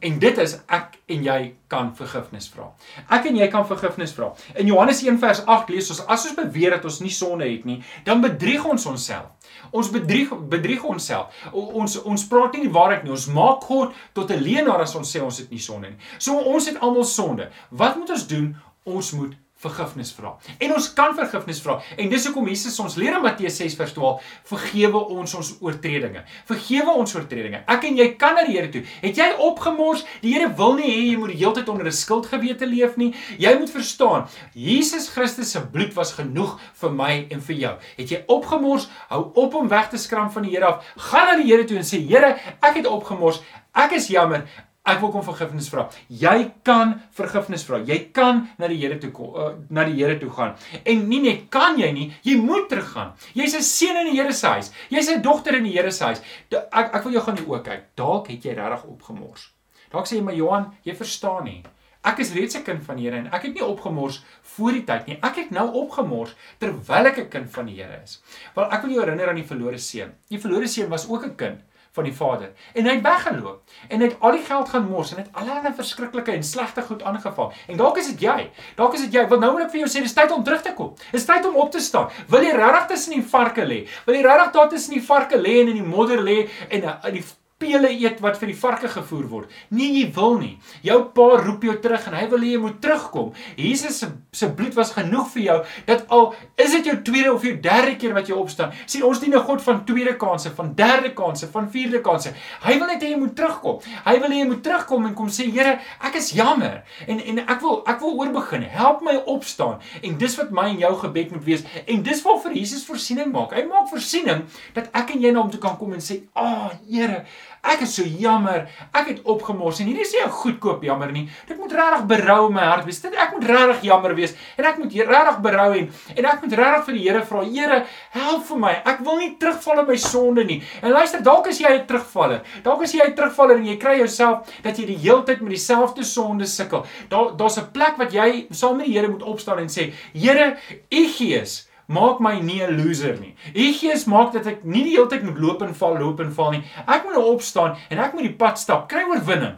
[0.00, 2.68] En dit is ek en jy kan vergifnis vra.
[3.16, 4.28] Ek en jy kan vergifnis vra.
[4.60, 7.64] In Johannes 1 vers 8 lees ons as ons beweer dat ons nie sonde het
[7.66, 9.32] nie, dan bedrieg ons onsself.
[9.72, 11.34] Ons bedrieg bedrieg onsself.
[11.52, 13.14] Ons ons praat nie die waarheid nie.
[13.16, 15.98] Ons maak God tot 'n leienaar as ons sê ons het nie sonde nie.
[16.18, 17.50] So ons het almal sonde.
[17.70, 18.56] Wat moet ons doen?
[18.84, 20.36] Ons moet vergifnis vra.
[20.62, 21.78] En ons kan vergifnis vra.
[21.98, 26.22] En dis hoekom Jesus ons leer in Matteus 6 vers 12, vergewe ons ons oortredinge.
[26.48, 27.62] Vergewe ons oortredinge.
[27.66, 28.84] Ek en jy kan na die Here toe.
[29.02, 30.04] Het jy opgemors?
[30.22, 33.14] Die Here wil nie hê jy moet die hele tyd onder 'n skuldgewete leef nie.
[33.38, 37.74] Jy moet verstaan, Jesus Christus se bloed was genoeg vir my en vir jou.
[37.96, 38.88] Het jy opgemors?
[39.08, 40.84] Hou op om weg te skram van die Here af.
[40.96, 43.40] Gaan na die Here toe en sê, Here, ek het opgemors.
[43.74, 44.46] Ek is jammer.
[44.88, 45.84] Ek wil kom vergifnis vra.
[46.08, 47.82] Jy kan vergifnis vra.
[47.84, 50.54] Jy kan na die Here toe kom, uh, na die Here toe gaan.
[50.84, 53.12] En nie net kan jy nie, jy moet teruggaan.
[53.36, 54.72] Jy's 'n seun in die Here se huis.
[54.88, 56.22] Jy's 'n dogter in die Here se huis.
[56.50, 57.82] Ek ek wil jou gaan die oë kyk.
[57.96, 59.50] Dalk het jy regtig opgemors.
[59.90, 61.62] Dalk sê jy maar Johan, jy verstaan nie.
[62.04, 64.84] Ek is reeds 'n kind van die Here en ek het nie opgemors voor die
[64.84, 65.18] tyd nie.
[65.22, 68.22] Ek het nou opgemors terwyl ek 'n kind van die Here is.
[68.54, 70.14] Wel ek wil jou herinner aan die verlore seun.
[70.30, 71.60] Die verlore seun was ook 'n kind
[71.98, 72.52] van die vader.
[72.74, 75.74] En hy het weggeloop en hy het al die geld gaan mors en het allerlei
[75.74, 77.52] verskriklike en slegte goed aangevang.
[77.66, 78.50] En dalk is dit jy.
[78.78, 79.26] Dalk is dit jy.
[79.32, 80.94] Wat nou ek vir jou sê, dis tyd om terug te kom.
[81.14, 82.12] Dis tyd om op te staan.
[82.30, 83.82] Wil jy regtig tussen die varke lê?
[84.06, 86.88] Wil jy regtig daar tussen die varke lê en in die modder lê en in
[86.88, 87.24] uh, die
[87.58, 89.54] pele eet wat vir die varke gevoer word.
[89.74, 90.52] Nee, jy wil nie.
[90.86, 93.32] Jou pa roep jou terug en hy wil hê jy moet terugkom.
[93.58, 95.56] Jesus se se bloed was genoeg vir jou
[95.88, 96.28] dat al
[96.60, 98.72] is dit jou tweede of jou derde keer wat jy opstaan.
[98.86, 102.32] sien ons dien 'n God van tweede kansse, van derde kansse, van vierde kansse.
[102.62, 103.80] Hy wil net hê jy moet terugkom.
[104.04, 107.38] Hy wil hê jy moet terugkom en kom sê, Here, ek is jammer en en
[107.38, 108.62] ek wil ek wil oorbegin.
[108.62, 109.80] Help my opstaan.
[110.02, 111.64] En dis wat my en jou gebed moet wees.
[111.86, 113.52] En dis waarvoor Jesus voorsiening maak.
[113.52, 114.44] Hy maak voorsiening
[114.74, 117.24] dat ek en jy na hom toe kan kom en sê, "Ag, oh, Here,
[117.62, 118.68] Ek is so jammer.
[118.94, 121.28] Ek het opgemors en hierdie is nie 'n goedkoop jammer nie.
[121.46, 123.00] Dit moet regtig berou in my hart wees.
[123.00, 126.52] Dit ek moet regtig jammer wees en ek moet regtig berou en en ek moet
[126.52, 128.72] regtig vir die Here vra, Here, help vir my.
[128.84, 130.62] Ek wil nie terugval in my sonde nie.
[130.82, 132.42] En luister, dalk is jy 'n terugvaller.
[132.62, 135.50] Dalk is jy 'n terugvaller en jy kry jouself dat jy die hele tyd met
[135.50, 136.86] dieselfde sonde sukkel.
[137.08, 140.56] Daar daar's 'n plek wat jy saam met die Here moet opstaan en sê, Here,
[140.90, 143.34] U Gees maak my nie 'n loser nie.
[143.54, 146.32] U Gees maak dat ek nie die hele tyd moet loop en val, loop en
[146.32, 146.62] val nie.
[146.86, 149.56] Ek moet nou opstaan en ek moet die pad stap, kry oorwinning.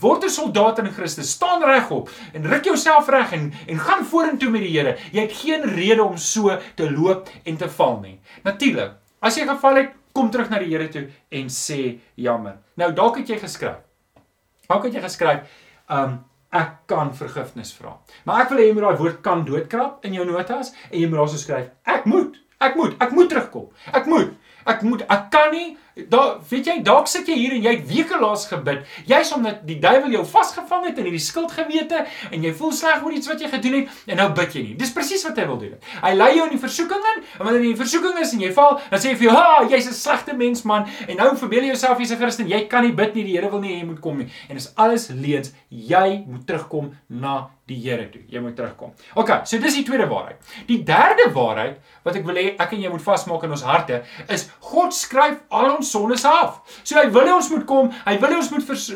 [0.00, 1.30] Word 'n soldaat in Christus.
[1.30, 4.96] Staan regop en ruk jouself reg en en gaan vorentoe met die Here.
[5.12, 8.20] Jy het geen rede om so te loop en te val nie.
[8.44, 12.58] Natuurlik, as jy geval het, kom terug na die Here toe en sê jammer.
[12.76, 13.80] Nou dalk het jy geskryf.
[14.68, 15.40] Dalk het jy geskryf,
[15.88, 17.96] um ek kan vergifnis vra.
[18.28, 21.08] Maar ek wil hê jy moet daai woord kan doodkrap in jou notas en jy
[21.08, 23.68] moet daarso skryf ek moet, ek moet, ek moet terugkom.
[23.92, 24.34] Ek moet.
[24.66, 25.76] Ek moet ek kan nie
[26.08, 28.86] Daar weet jy dalk sit jy hier en jy het weke laas gebid.
[29.08, 33.12] Jy's omdat die duiwel jou vasgevang het in hierdie skuldgewete en jy voel sleg oor
[33.12, 34.76] iets wat jy gedoen het en nou bid jy nie.
[34.80, 35.76] Dis presies wat hy wil doen.
[36.00, 38.44] Hy lei jou in die versoeking in en wanneer jy in die versoeking is en
[38.46, 41.36] jy val, dan sê hy vir jou, "Ha, jy's 'n slegte mens man." En nou
[41.36, 42.48] verbeel jy jouself jy's 'n Christen.
[42.48, 43.24] Jy kan nie bid nie.
[43.24, 44.28] Die Here wil nie hê jy moet kom nie.
[44.48, 45.52] En dis alles leuns.
[45.68, 48.22] Jy moet terugkom na die Here toe.
[48.30, 48.92] Jy moet terugkom.
[49.18, 50.54] OK, so dis die tweede waarheid.
[50.68, 54.02] Die derde waarheid wat ek wil hê ek en jy moet vasmaak in ons harte
[54.32, 56.60] is God skryf al ons sondes af.
[56.82, 58.88] So hy wil hê ons moet kom, hy wil hê ons moet vers,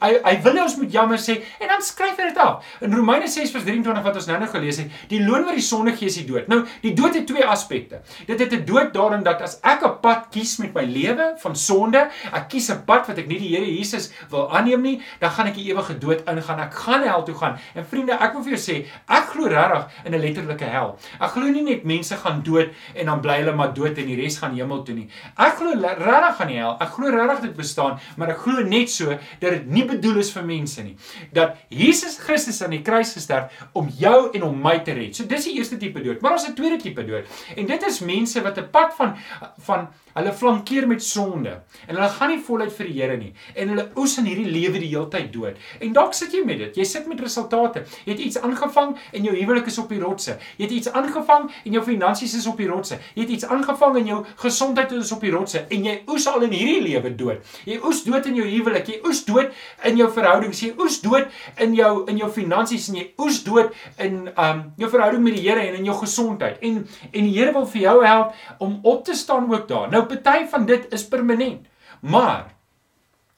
[0.00, 2.64] hy hy wil ons moet jammer sê en dan skryf hy dit af.
[2.80, 6.18] In Romeine 6:23 wat ons nou-nou gelees het, die loon wat die sonde gee is
[6.20, 6.48] die dood.
[6.48, 8.00] Nou, die dood het twee aspekte.
[8.26, 11.56] Dit het 'n dood daarin dat as ek 'n pad kies met my lewe van
[11.56, 15.30] sonde, ek kies 'n pad wat ek nie die Here Jesus wil aanneem nie, dan
[15.30, 16.60] gaan ek die ewige dood ingaan.
[16.60, 17.58] Ek gaan hel toe gaan.
[17.74, 20.98] En vriende, ek wil vir jou sê, ek glo regtig in 'n letterlike hel.
[21.20, 24.16] Ek glo nie net mense gaan dood en dan bly hulle maar dood en die
[24.16, 25.08] res gaan hemel toe nie.
[25.38, 26.76] Ek glo regtig aan die hel.
[26.80, 30.32] Ek glo regtig dit bestaan, maar ek glo net so dat dit nie bedoel is
[30.34, 30.96] vir mense nie.
[31.36, 35.16] Dat Jesus Christus aan die kruis gesterf om jou en om my te red.
[35.16, 37.24] So dis die eerste tipe dood, maar ons het 'n tweede tipe dood.
[37.56, 39.16] En dit is mense wat 'n pad van
[39.58, 43.72] van hulle flankeer met sonde en hulle gaan nie voluit vir die Here nie en
[43.72, 45.58] hulle oes in hierdie lewe die hele tyd dood.
[45.82, 46.78] En dalk sit jy met dit.
[46.80, 47.84] Jy sit met resultate.
[48.06, 50.36] Jy het iets aangevang en jou huwelik is op die rotse.
[50.56, 52.98] Jy het iets aangevang en jou finansies is op die rotse.
[53.14, 56.46] Jy het iets aangevang en jou gesondheid is op die rotse en jy oes al
[56.48, 57.56] in hierdie lewe dood.
[57.68, 59.52] Jy oes dood in jou huwelik, jy oes dood
[59.88, 61.28] in jou verhoudings, jy oes dood
[61.62, 65.44] in jou in jou finansies en jy oes dood in um jou verhouding met die
[65.46, 66.58] Here en in jou gesondheid.
[66.64, 69.90] En en die Here wil vir jou help om op te staan ook daar.
[69.92, 71.66] Nou party van dit is permanent.
[72.00, 72.54] Maar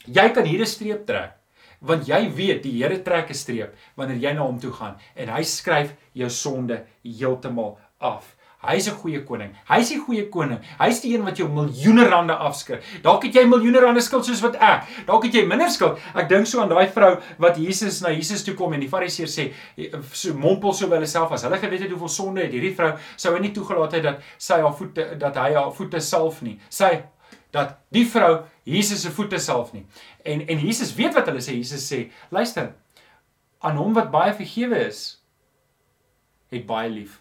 [0.05, 1.39] jy kan hier 'n streep trek
[1.81, 5.29] want jy weet die Here trek 'n streep wanneer jy na hom toe gaan en
[5.29, 8.37] hy skryf jou sonde heeltemal af.
[8.59, 9.55] Hy's 'n goeie koning.
[9.69, 10.59] Hy's die goeie koning.
[10.81, 12.83] Hy's die een wat jou miljoene rande afskryf.
[13.03, 14.85] Dalk het jy miljoene rande skuld soos wat ek.
[15.07, 15.99] Dalk het jy minder skuld.
[16.15, 19.29] Ek dink so aan daai vrou wat Jesus na Jesus toe kom en die Fariseer
[19.29, 19.53] sê
[20.13, 22.97] so mompel so by hulle self as hulle geweet het hoeveel sonde het hierdie vrou
[23.17, 26.59] sou hy nie toegelaat het dat sy haar voete dat hy haar voete salf nie.
[26.69, 27.05] Sy
[27.53, 29.87] dat die vrou Jesus se voete salf nie.
[30.25, 31.55] En en Jesus weet wat hulle sê.
[31.55, 32.75] Jesus sê, luister,
[33.63, 35.23] aan hom wat baie vergewe is,
[36.51, 37.21] het baie lief.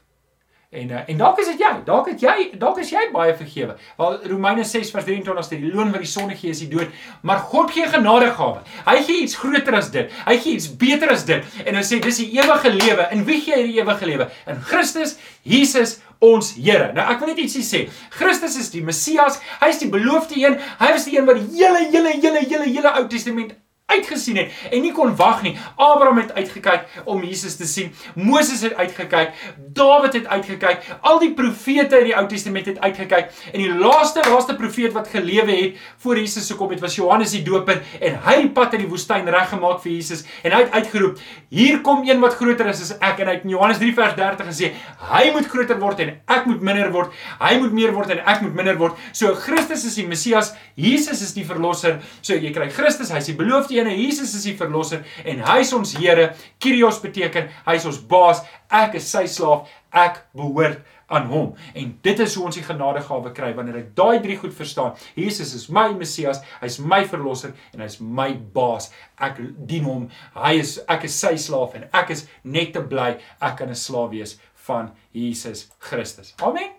[0.69, 1.69] En uh, en dalk is dit jy.
[1.88, 3.77] Dalk het jy dalk is jy baie vergewe.
[3.95, 6.89] Wel Romeine 6 vers 23 sê die loon wat die sonde gee is die dood,
[7.23, 8.65] maar God gee genadegawe.
[8.84, 10.12] Hy gee iets groter as dit.
[10.25, 11.45] Hy gee iets beter as dit.
[11.63, 13.06] En hy sê dis die ewige lewe.
[13.15, 14.27] In wie gee hy die ewige lewe?
[14.51, 15.15] In Christus
[15.47, 16.89] Jesus ons Here.
[16.97, 17.86] Nou ek wil net ietsie sê.
[18.17, 19.39] Christus is die Messias.
[19.62, 20.60] Hy is die beloofde een.
[20.82, 23.56] Hy was die een wat die hele hele hele hele hele Ou Testament
[23.88, 25.54] uitgesien het en nie kon wag nie.
[25.76, 27.93] Abraham het uitgekyk om Jesus te sien.
[28.19, 29.32] Moses het uitgekyk.
[29.78, 30.84] Dawid het uitgekyk.
[31.08, 33.32] Al die profete in die Ou Testament het uitgekyk.
[33.54, 37.32] En die laaste laaste profeet wat gelewe het voor Jesus se kom het was Johannes
[37.32, 40.76] die Doper en hy het pad in die woestyn reggemaak vir Jesus en hy het
[40.76, 43.93] uitgeroep: "Hier kom een wat groter is as ek." En hy het in Johannes 3
[43.93, 44.73] vers 30 gesê:
[45.13, 47.13] "Hy moet groter word en ek moet minder word.
[47.39, 51.21] Hy moet meer word en ek moet minder word." So Christus is die Messias, Jesus
[51.21, 52.02] is die verlosser.
[52.21, 55.73] So jy kry Christus, hy's die beloofde ene Jesus is die verlosser en hy is
[55.73, 56.33] ons Here.
[56.59, 58.43] Kyrios beteken hy is ons baas.
[58.69, 59.67] Ek is sy slaaf.
[59.93, 61.53] Ek behoort aan hom.
[61.73, 64.97] En dit is hoe ons die genadegawe kry wanneer ek daai drie goed verstaan.
[65.15, 68.89] Jesus is my Messias, hy's my verlosser en hy's my baas.
[69.23, 70.09] Ek dien hom.
[70.35, 73.75] Hy is ek is sy slaaf en ek is net te bly ek kan 'n
[73.75, 74.37] slaaf wees
[74.67, 76.35] van Jesus Christus.
[76.43, 76.75] Amen.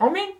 [0.00, 0.32] Amen.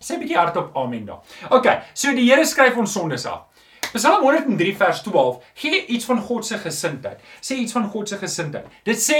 [0.00, 1.20] Sê 'n bietjie hardop amen daar.
[1.50, 3.49] OK, so die Here skryf ons sondes af.
[3.92, 7.18] Psalm 103 vers 12 gee iets van God se gesindheid.
[7.40, 8.66] Sê iets van God se gesindheid.
[8.86, 9.18] Dit sê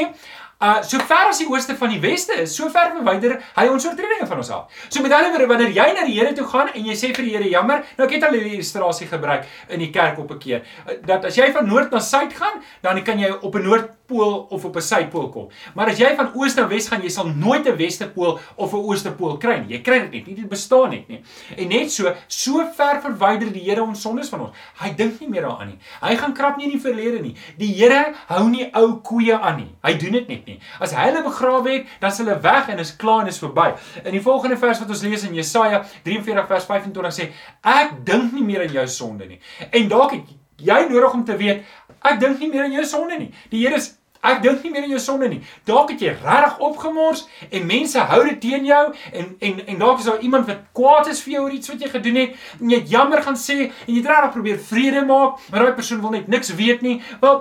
[0.60, 3.86] Uh so ver as die ooste van die weste is, so ver verwyder hy ons
[3.88, 4.82] oortredinge van ons af.
[4.90, 7.24] So met ander woorde, wanneer jy na die Here toe gaan en jy sê vir
[7.24, 10.38] die Here, jammer, nou ek het al hierdie illustrasie gebruik in die kerk op 'n
[10.42, 10.60] keer,
[11.06, 14.64] dat as jy van noord na suid gaan, dan kan jy op 'n noordpool of
[14.64, 15.48] op 'n suidpool kom.
[15.74, 18.84] Maar as jy van oos na wes gaan, jy sal nooit 'n westepool of 'n
[18.84, 19.76] oostepool kry nie.
[19.76, 21.22] Jy kry dit net nie, dit bestaan net nie.
[21.56, 24.56] En net so, so ver verwyder die Here ons sondes van ons.
[24.76, 25.78] Hy dink nie meer daaraan nie.
[26.02, 27.34] Hy gaan krap nie in die verlede nie.
[27.56, 29.74] Die Here hou nie ou koeie aan nie.
[29.82, 30.49] Hy doen dit net nie.
[30.80, 33.68] As hy hulle begrawe het, dan is hulle weg en is klaar en is verby.
[34.04, 37.30] In die volgende vers wat ons lees in Jesaja 43 vers 25 sê,
[37.62, 39.40] ek dink nie meer aan jou sonde nie.
[39.70, 41.64] En dalk het jy nodig om te weet,
[42.00, 43.32] ek dink nie meer aan jou sonde nie.
[43.52, 45.38] Die Here is Ek dink nie meer aan jou sonde nie.
[45.68, 48.82] Dalk het jy regtig opgemors en mense hou dit teen jou
[49.16, 51.80] en en en dalk is daar iemand wat kwaad is vir jou oor iets wat
[51.80, 55.06] jy gedoen het en jy het jammer gaan sê en jy het regtig probeer vrede
[55.08, 56.98] maak, maar daai persoon wil net niks weet nie.
[57.24, 57.40] Wel,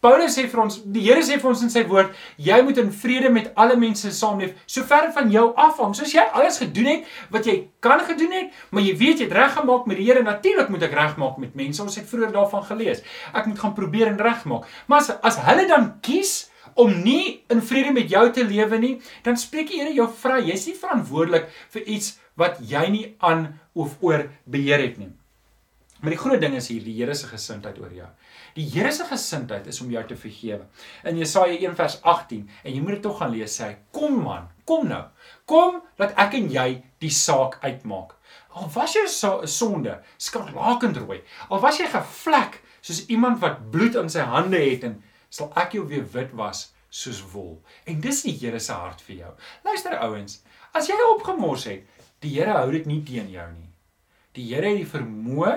[0.00, 2.90] Paulus sê vir ons, die Here sê vir ons in sy woord, jy moet in
[2.94, 5.96] vrede met alle mense saamleef, sover van jou afhang.
[5.98, 9.34] Soos jy alles gedoen het wat jy kan gedoen het, maar jy weet jy het
[9.40, 10.22] reggemaak met die Here.
[10.22, 11.82] Natuurlik moet ek regmaak met mense.
[11.82, 13.02] Ons het vroeër daarvan gelees.
[13.34, 14.70] Ek moet gaan probeer en regmaak.
[14.86, 18.94] Maar as as hulle dan kies om nie in vrede met jou te lewe nie,
[19.26, 20.44] dan spreek die Here jou vry.
[20.52, 25.10] Jy's nie verantwoordelik vir iets wat jy nie aan of oor beheer het nie.
[25.98, 28.06] Maar die groot ding is hier die Here se gesindheid oor jou.
[28.58, 30.66] Die Here se gesindheid is om jou te vergewe.
[31.06, 34.18] In Jesaja 1 vers 18 en jy moet dit tog gaan lees sê hy: "Kom
[34.24, 35.04] man, kom nou.
[35.46, 38.16] Kom dat ek en jy die saak uitmaak.
[38.58, 39.06] Al was jou
[39.46, 44.84] sonde skarlakend rooi, al was jy gevlek soos iemand wat bloed in sy hande het
[44.84, 49.00] en sal ek jou weer wit was soos wol." En dis die Here se hart
[49.00, 49.32] vir jou.
[49.64, 50.42] Luister ouens,
[50.74, 51.86] as jy opgemors het,
[52.18, 53.68] Die Here hou dit nie teen jou nie.
[54.34, 55.52] Die Here het die vermoë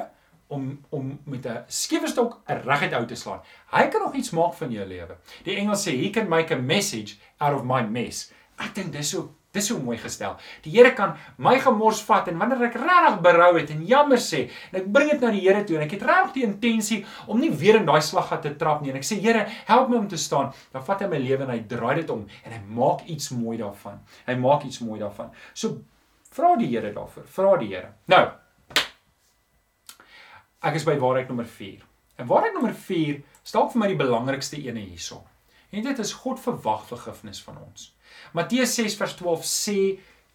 [0.51, 3.41] om om met 'n skewe stok reguit uit te slaan.
[3.71, 5.17] Hy kan nog iets maak van jou lewe.
[5.43, 8.31] Die Engels sê he can make a message out of my mess.
[8.57, 10.37] Ek dink dis so dis so mooi gestel.
[10.63, 14.45] Die Here kan my gemors vat en wanneer ek regtig berou het en jammer sê
[14.71, 17.39] en ek bring dit na die Here toe en ek het regtig die intensie om
[17.39, 20.07] nie weer in daai slaggat te trap nie en ek sê Here, help my om
[20.07, 20.53] te staan.
[20.71, 23.57] Dan vat hy my lewe en hy draai dit om en hy maak iets mooi
[23.57, 23.99] daarvan.
[24.27, 25.31] Hy maak iets mooi daarvan.
[25.53, 25.81] So
[26.31, 27.27] vra die Here daarvoor.
[27.27, 27.91] Vra die Here.
[28.07, 28.23] Nou,
[30.61, 31.81] Ek is by waarheid nommer 4.
[32.21, 35.23] En waarheid nommer 4 staan vir my die belangrikste ene hierso.
[35.73, 37.87] En dit is God verwag vergifnis van ons.
[38.37, 39.77] Matteus 6 vers 12 sê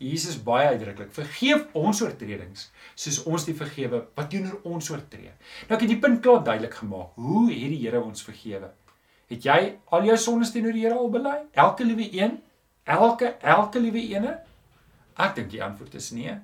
[0.02, 5.30] Jesus baie uitdruklik: "Vergeef ons oortredings, soos ons die vergewe wat teenoor ons oortree."
[5.68, 7.14] Nou ek het die punt klaar duidelik gemaak.
[7.14, 8.72] Hoe het die Here ons vergewe?
[9.30, 11.38] Het jy al jou sondes teenoor die Here al bely?
[11.54, 12.42] Elke liewe een?
[12.84, 14.36] Elke elke liewe ene?
[15.16, 16.34] Ek dink die antwoord is nee.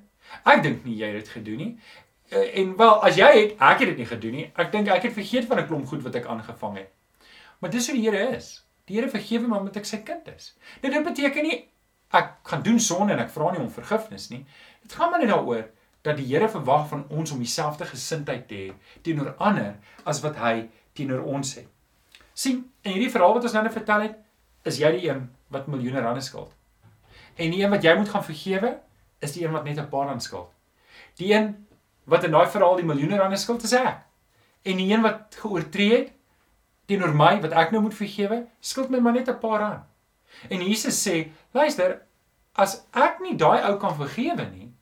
[0.49, 1.73] Ek dink nie jy het dit gedoen nie.
[2.33, 4.47] Eh, en wel as jy het ek het dit nie gedoen nie.
[4.57, 6.91] Ek dink ek het vergeet van 'n klomp goed wat ek aangevang het.
[7.59, 8.65] Maar dis hoe die Here is.
[8.85, 10.57] Die Here vergewe my omdat ek sy kind is.
[10.83, 11.69] Nou dit beteken nie
[12.11, 14.47] ek gaan doen sonde en ek vra nie om vergifnis nie.
[14.83, 15.69] Dit gaan maar net daaroor
[16.03, 20.37] dat die Here verwag van ons om dieselfde gesindheid te hê teenoor ander as wat
[20.37, 21.67] hy teenoor ons het.
[22.35, 24.17] sien, in hierdie verhaal wat ons nou net vertel het,
[24.65, 26.55] is jy die een wat miljoene rande skuld.
[27.37, 28.79] En die een wat jy moet gaan vergewe,
[29.21, 30.51] is die een wat net 'n paar rand skuld.
[31.17, 31.67] Die een
[32.05, 34.03] wat in daai verhaal die miljoene rande skuld is ek.
[34.63, 36.13] En die een wat geoortree het
[36.91, 39.85] teenoor my wat ek nou moet vergewe, skuld my maar net 'n paar rand.
[40.51, 42.03] En Jesus sê, luister,
[42.55, 44.73] as ek nie daai ou kan vergewe nie,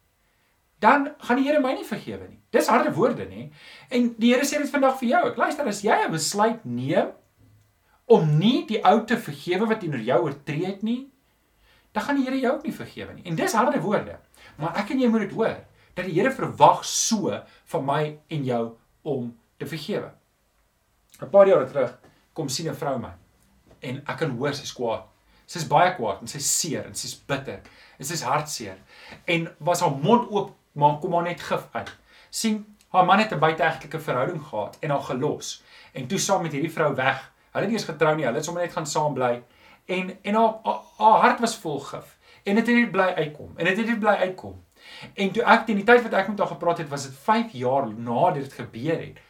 [0.80, 2.40] dan gaan die Here my nie vergewe nie.
[2.50, 3.50] Dis harde woorde, nê?
[3.90, 5.28] En die Here sê dit vandag vir jou.
[5.28, 7.12] Ek luister, as jy 'n besluit neem
[8.06, 11.10] om nie die ou te vergewe wat teenoor jou oortree het nie,
[11.92, 13.22] dan gaan die Here jou ook nie vergewe nie.
[13.24, 14.18] En dis harde woorde.
[14.56, 15.56] Maar ek en jy moet dit hoor
[15.94, 18.64] dat die Here verwag so van my en jou
[19.02, 20.12] om te vergewe.
[21.20, 21.98] 'n Paar jare terug
[22.32, 23.12] kom sien 'n vrou my
[23.80, 25.04] en ek kan hoor sy's kwaad.
[25.46, 27.60] Sy's baie kwaad en sy's seer en sy's bitter
[27.98, 28.78] en sy's hartseer
[29.24, 31.96] en was haar mond oop maar kom maar net gif uit.
[32.30, 36.52] sien haar man het 'n buiteegtelike verhouding gehad en haar gelos en toe saam met
[36.52, 37.32] hierdie vrou weg.
[37.50, 39.42] Hulle het nie eens getrou nie, hulle het sommer net gaan saam bly
[39.84, 40.54] en en haar,
[40.98, 44.00] haar, hart was vol gif en dit het net bly uitkom en dit het net
[44.00, 44.64] bly uitkom.
[45.14, 47.52] En toe ek teen die tyd wat ek met haar gepraat het, was dit 5
[47.52, 49.20] jaar na dit gebeur het.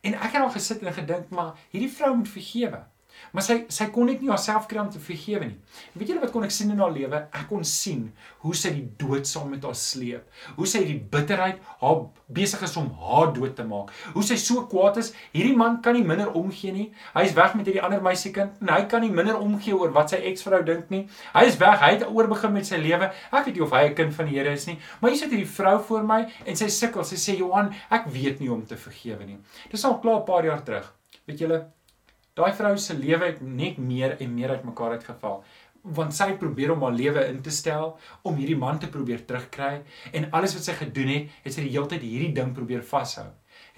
[0.00, 2.84] En ek het al gesit en gedink, maar hierdie vrou moet vergewe.
[3.32, 5.58] Maar sy sy kon net nie haarself kry om te vergewe nie.
[5.92, 7.20] En weet julle wat kon ek sien in haar lewe?
[7.32, 8.08] Ek kon sien
[8.44, 10.24] hoe sy die dood saam met haar sleep.
[10.56, 13.92] Hoe sy die bitterheid haar besig is om haar dood te maak.
[14.14, 15.12] Hoe sy so kwaad is.
[15.32, 16.88] Hierdie man kan nie minder omgee nie.
[17.14, 20.14] Hy is weg met hierdie ander meisiekind en hy kan nie minder omgee oor wat
[20.14, 21.04] sy eksvrou dink nie.
[21.34, 21.78] Hy is weg.
[21.82, 23.12] Hy het oorbegin met sy lewe.
[23.32, 25.32] Ek weet nie of hy 'n kind van die Here is nie, maar hier sit
[25.34, 27.04] hierdie vrou voor my en sy sukkel.
[27.04, 29.38] Sy sê Johan, ek weet nie hoe om te vergewe nie.
[29.70, 30.94] Dis al klaar 'n paar jaar terug.
[31.26, 31.66] Weet julle,
[32.38, 35.42] Daai vrou se lewe het net meer en meer uitmekaar uitgeval
[35.96, 37.92] want sy probeer om haar lewe in te stel
[38.26, 39.78] om hierdie man te probeer terugkry
[40.12, 43.28] en alles wat sy gedoen het, het sy die hele tyd hierdie ding probeer vashou.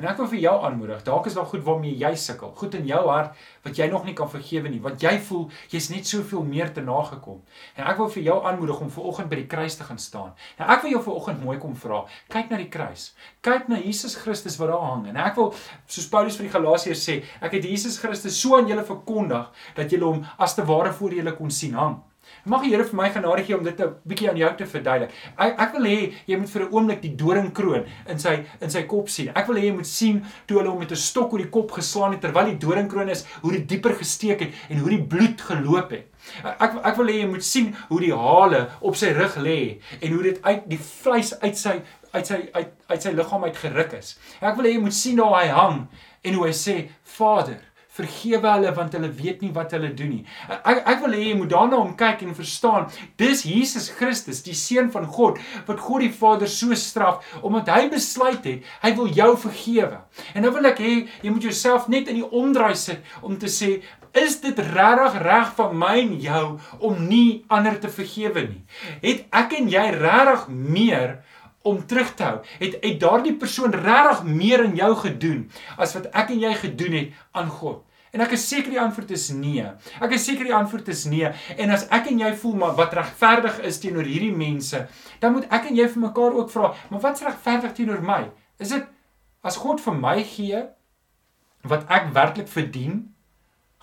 [0.01, 2.87] En ek wil vir jou aanmoedig, dalk is daar goed waarmee jy sukkel, goed in
[2.89, 3.37] jou hart
[3.67, 6.81] wat jy nog nie kan vergewe nie, want jy voel jy's net soveel meer te
[6.81, 7.43] nagekom.
[7.77, 10.33] En ek wil vir jou aanmoedig om ver oggend by die kruis te gaan staan.
[10.57, 12.01] En ek wil jou ver oggend mooi kom vra,
[12.33, 13.11] kyk na die kruis.
[13.45, 15.05] Kyk na Jesus Christus wat daar hang.
[15.13, 15.53] En ek wil
[15.85, 19.93] soos Paulus vir die Galasiërs sê, ek het Jesus Christus so aan julle verkondig dat
[19.93, 22.01] julle hom as te ware voor julle kon sien hang.
[22.45, 25.11] Mag die Here vir my genade gee om dit 'n bietjie aan jou te verduidelik.
[25.39, 28.83] Ek ek wil hê jy moet vir 'n oomblik die doringkroon in sy in sy
[28.83, 29.31] kop sien.
[29.35, 31.71] Ek wil hê jy moet sien toe hulle hom met 'n stok oor die kop
[31.71, 35.41] geslaan het terwyl die doringkroon is, hoe dit dieper gesteek het en hoe die bloed
[35.41, 36.07] geloop het.
[36.45, 40.13] Ek ek wil hê jy moet sien hoe die hale op sy rug lê en
[40.13, 41.81] hoe dit uit die vleis uit sy
[42.13, 44.19] uit sy uit uit sy liggaam uit geruk is.
[44.41, 45.89] Ek wil hê jy moet sien hoe hy hang
[46.25, 46.77] en hoe hy sê
[47.17, 47.61] Vader
[47.97, 50.25] vergewe hulle want hulle weet nie wat hulle doen nie.
[50.49, 52.89] Ek ek wil hê jy moet daarna om kyk en verstaan.
[53.21, 57.89] Dis Jesus Christus, die seun van God, wat God die Vader so straf omdat hy
[57.93, 60.03] besluit het hy wil jou vergewe.
[60.35, 63.51] En nou wil ek hê jy moet jouself net in die omdraai sit om te
[63.51, 66.47] sê Is dit regtig reg van my en jou
[66.83, 68.63] om nie ander te vergewe nie?
[69.05, 71.21] Het ek en jy regtig meer
[71.63, 72.39] om terug te hou?
[72.59, 75.45] Het het daardie persoon regtig meer in jou gedoen
[75.77, 77.85] as wat ek en jy gedoen het aan God?
[78.11, 79.67] En ek is seker die antwoord is nee.
[80.03, 81.29] Ek is seker die antwoord is nee.
[81.55, 84.83] En as ek en jy voel maar wat regverdig is teenoor hierdie mense,
[85.23, 88.25] dan moet ek en jy vir mekaar ook vra, maar wat's regverdig teenoor my?
[88.59, 88.89] Is dit
[89.47, 90.65] as God vir my gee
[91.71, 93.03] wat ek werklik verdien,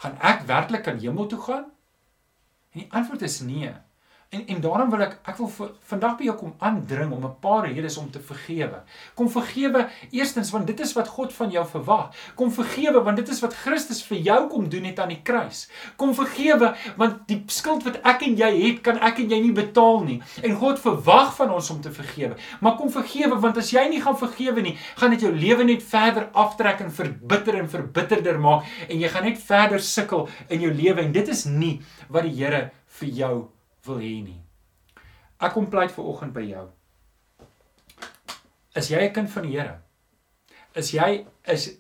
[0.04, 1.66] gaan ek werklik aan hemel toe gaan?
[2.76, 3.72] En die antwoord is nee.
[4.30, 5.48] En en daarom wil ek ek wil
[5.88, 8.82] vandag by jou kom aandring om 'n paar redes om te vergewe.
[9.16, 12.12] Kom vergewe eerstens want dit is wat God van jou verwag.
[12.36, 15.70] Kom vergewe want dit is wat Christus vir jou kom doen het aan die kruis.
[15.96, 19.54] Kom vergewe want die skuld wat ek en jy het, kan ek en jy nie
[19.54, 20.22] betaal nie.
[20.44, 22.36] En God verwag van ons om te vergewe.
[22.60, 25.84] Maar kom vergewe want as jy nie gaan vergewe nie, gaan dit jou lewe net
[25.84, 30.74] verder aftrek en verbitter en verbitterder maak en jy gaan net verder sukkel in jou
[30.74, 33.57] lewe en dit is nie wat die Here vir jou
[33.88, 34.42] wil hê nie.
[35.40, 36.68] Ek kom pleit ver oggend by jou.
[38.76, 39.80] Is jy 'n kind van die Here?
[40.76, 41.78] Is jy is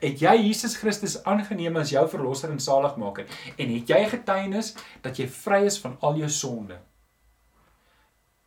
[0.00, 3.26] het jy Jesus Christus aangeneem as jou verlosser en saligmaker
[3.58, 6.78] en het jy getuienis dat jy vry is van al jou sonde?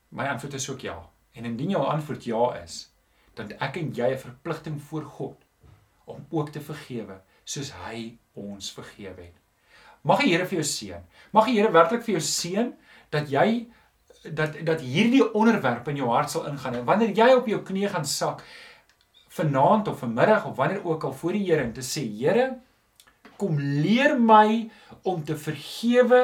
[0.10, 1.10] My antwoord is ook ja.
[1.34, 2.90] En indien jou antwoord ja is,
[3.36, 5.46] dan ek en jy 'n verpligting voor God
[6.06, 9.41] om ook te vergewe soos hy ons vergewe het.
[10.08, 11.06] Mag die Here vir jou seën.
[11.36, 12.74] Mag die Here werklik vir jou seën
[13.14, 13.68] dat jy
[14.24, 17.88] dat dat hierdie onderwerp in jou hart sal ingaan en wanneer jy op jou knie
[17.90, 18.44] gaan sak
[19.34, 22.52] vanaand of vanmiddag of wanneer ook al voor die Here en te sê Here
[23.42, 24.70] kom leer my
[25.10, 26.22] om te vergewe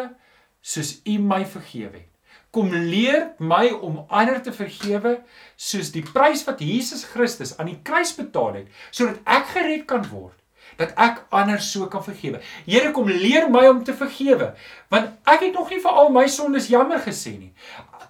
[0.61, 2.11] soos U my vergewe het.
[2.53, 5.17] Kom leer my om ander te vergewe
[5.55, 10.05] soos die prys wat Jesus Christus aan die kruis betaal het sodat ek gered kan
[10.11, 10.37] word
[10.77, 12.41] dat ek ander so kan vergewe.
[12.65, 14.53] Here kom leer my om te vergewe,
[14.93, 17.53] want ek het nog nie vir al my sondes jammer gesê nie.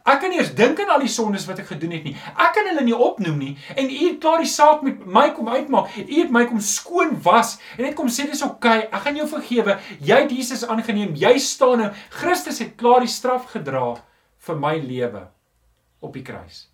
[0.08, 2.14] Ek kan nie eens dink aan al die sondes wat ek gedoen het nie.
[2.40, 5.50] Ek kan hulle nie opnoem nie en u het klaar die saak met my kom
[5.52, 5.92] uitmaak.
[6.00, 9.20] U het my kom skoon was en net kom sê dis oukei, okay, ek gaan
[9.20, 9.76] jou vergewe.
[10.00, 11.12] Jy het Jesus aangeneem.
[11.20, 11.92] Jy staan nou.
[12.22, 13.98] Christus het klaar die straf gedra
[14.48, 15.28] vir my lewe
[16.00, 16.70] op die kruis.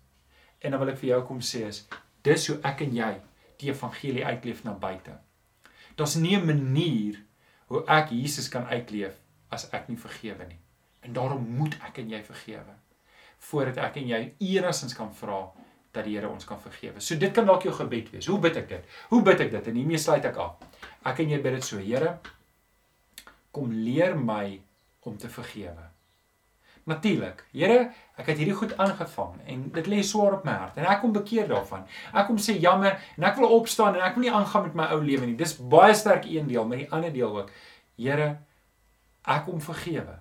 [0.62, 1.84] En dan wil ek vir jou kom sê is
[2.24, 3.12] dis hoe ek en jy
[3.58, 5.18] die evangelie uitleef na buite.
[5.94, 7.22] Daar's nie 'n manier
[7.66, 9.14] hoe ek Jesus kan uitleef
[9.48, 10.58] as ek nie vergewe nie.
[11.00, 12.74] En daarom moet ek en jy vergewe
[13.44, 15.52] voordat ek en jy enigstens kan vra
[15.92, 17.00] dat die Here ons kan vergewe.
[17.00, 18.26] So dit kan dalk jou gebed wees.
[18.26, 18.86] Hoe bid ek dit?
[19.08, 19.66] Hoe bid ek dit?
[19.70, 20.56] En hiermee sluit ek af.
[21.06, 22.18] Ek en jy bid dit so, Here,
[23.54, 24.60] kom leer my
[25.06, 25.93] om te vergewe.
[26.84, 27.44] Natuurlik.
[27.56, 31.00] Here, ek het hierdie goed aangevang en dit lê swaar op my hart en ek
[31.00, 31.86] kom bekeer daarvan.
[32.12, 34.88] Ek kom sê jammer en ek wil opstaan en ek wil nie aangaan met my
[34.92, 35.38] ou lewe nie.
[35.40, 37.54] Dis baie sterk een deel, maar die ander deel ook.
[37.96, 38.28] Here,
[39.24, 40.18] ek kom vergewe.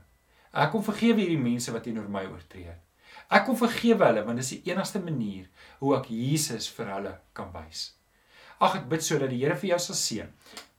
[0.53, 2.78] Ek kom vergewe hierdie mense wat teenoor my oortree.
[3.34, 5.49] Ek kom vergewe hulle want dis die enigste manier
[5.82, 7.89] hoe ek Jesus vir hulle kan wys.
[8.64, 10.32] Ag ek bid sodat die Here vir jou sal seën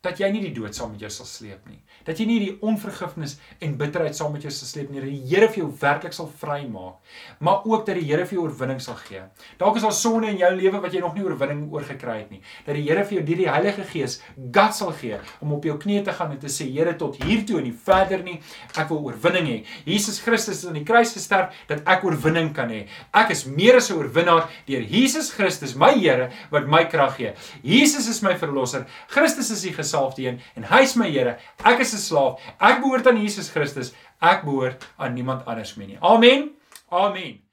[0.04, 1.78] dat jy nie die dood saam met jou sal sleep nie.
[2.04, 5.00] Dat jy nie die onvergifnis en bitterheid saam met jou sal sleep nie.
[5.00, 6.98] Dat die Here vir jou werklik sal vrymaak,
[7.40, 9.22] maar ook dat die Here vir jou oorwinning sal gee.
[9.60, 12.34] Dalk is daar sonde in jou lewe wat jy nog nie oorwinning oor gekry het
[12.34, 12.42] nie.
[12.66, 15.76] Dat die Here vir jou deur die Heilige Gees God sal gee om op jou
[15.80, 18.36] knieë te gaan en te sê Here tot hier toe en nie verder nie.
[18.76, 19.58] Ek wil oorwinning hê.
[19.88, 22.84] Jesus Christus het aan die kruis gesterf dat ek oorwinning kan hê.
[23.16, 27.32] Ek is meer as 'n oorwinnaar deur Jesus Christus, my Here wat my krag gee.
[27.62, 28.86] Jesus is my verlosser.
[29.08, 31.36] Christus is die gesalfde een en hy is my Here.
[31.64, 32.40] Ek is 'n slaaf.
[32.58, 33.94] Ek behoort aan Jesus Christus.
[34.20, 35.98] Ek behoort aan niemand anders meer nie.
[36.00, 36.50] Amen.
[36.90, 37.43] Amen.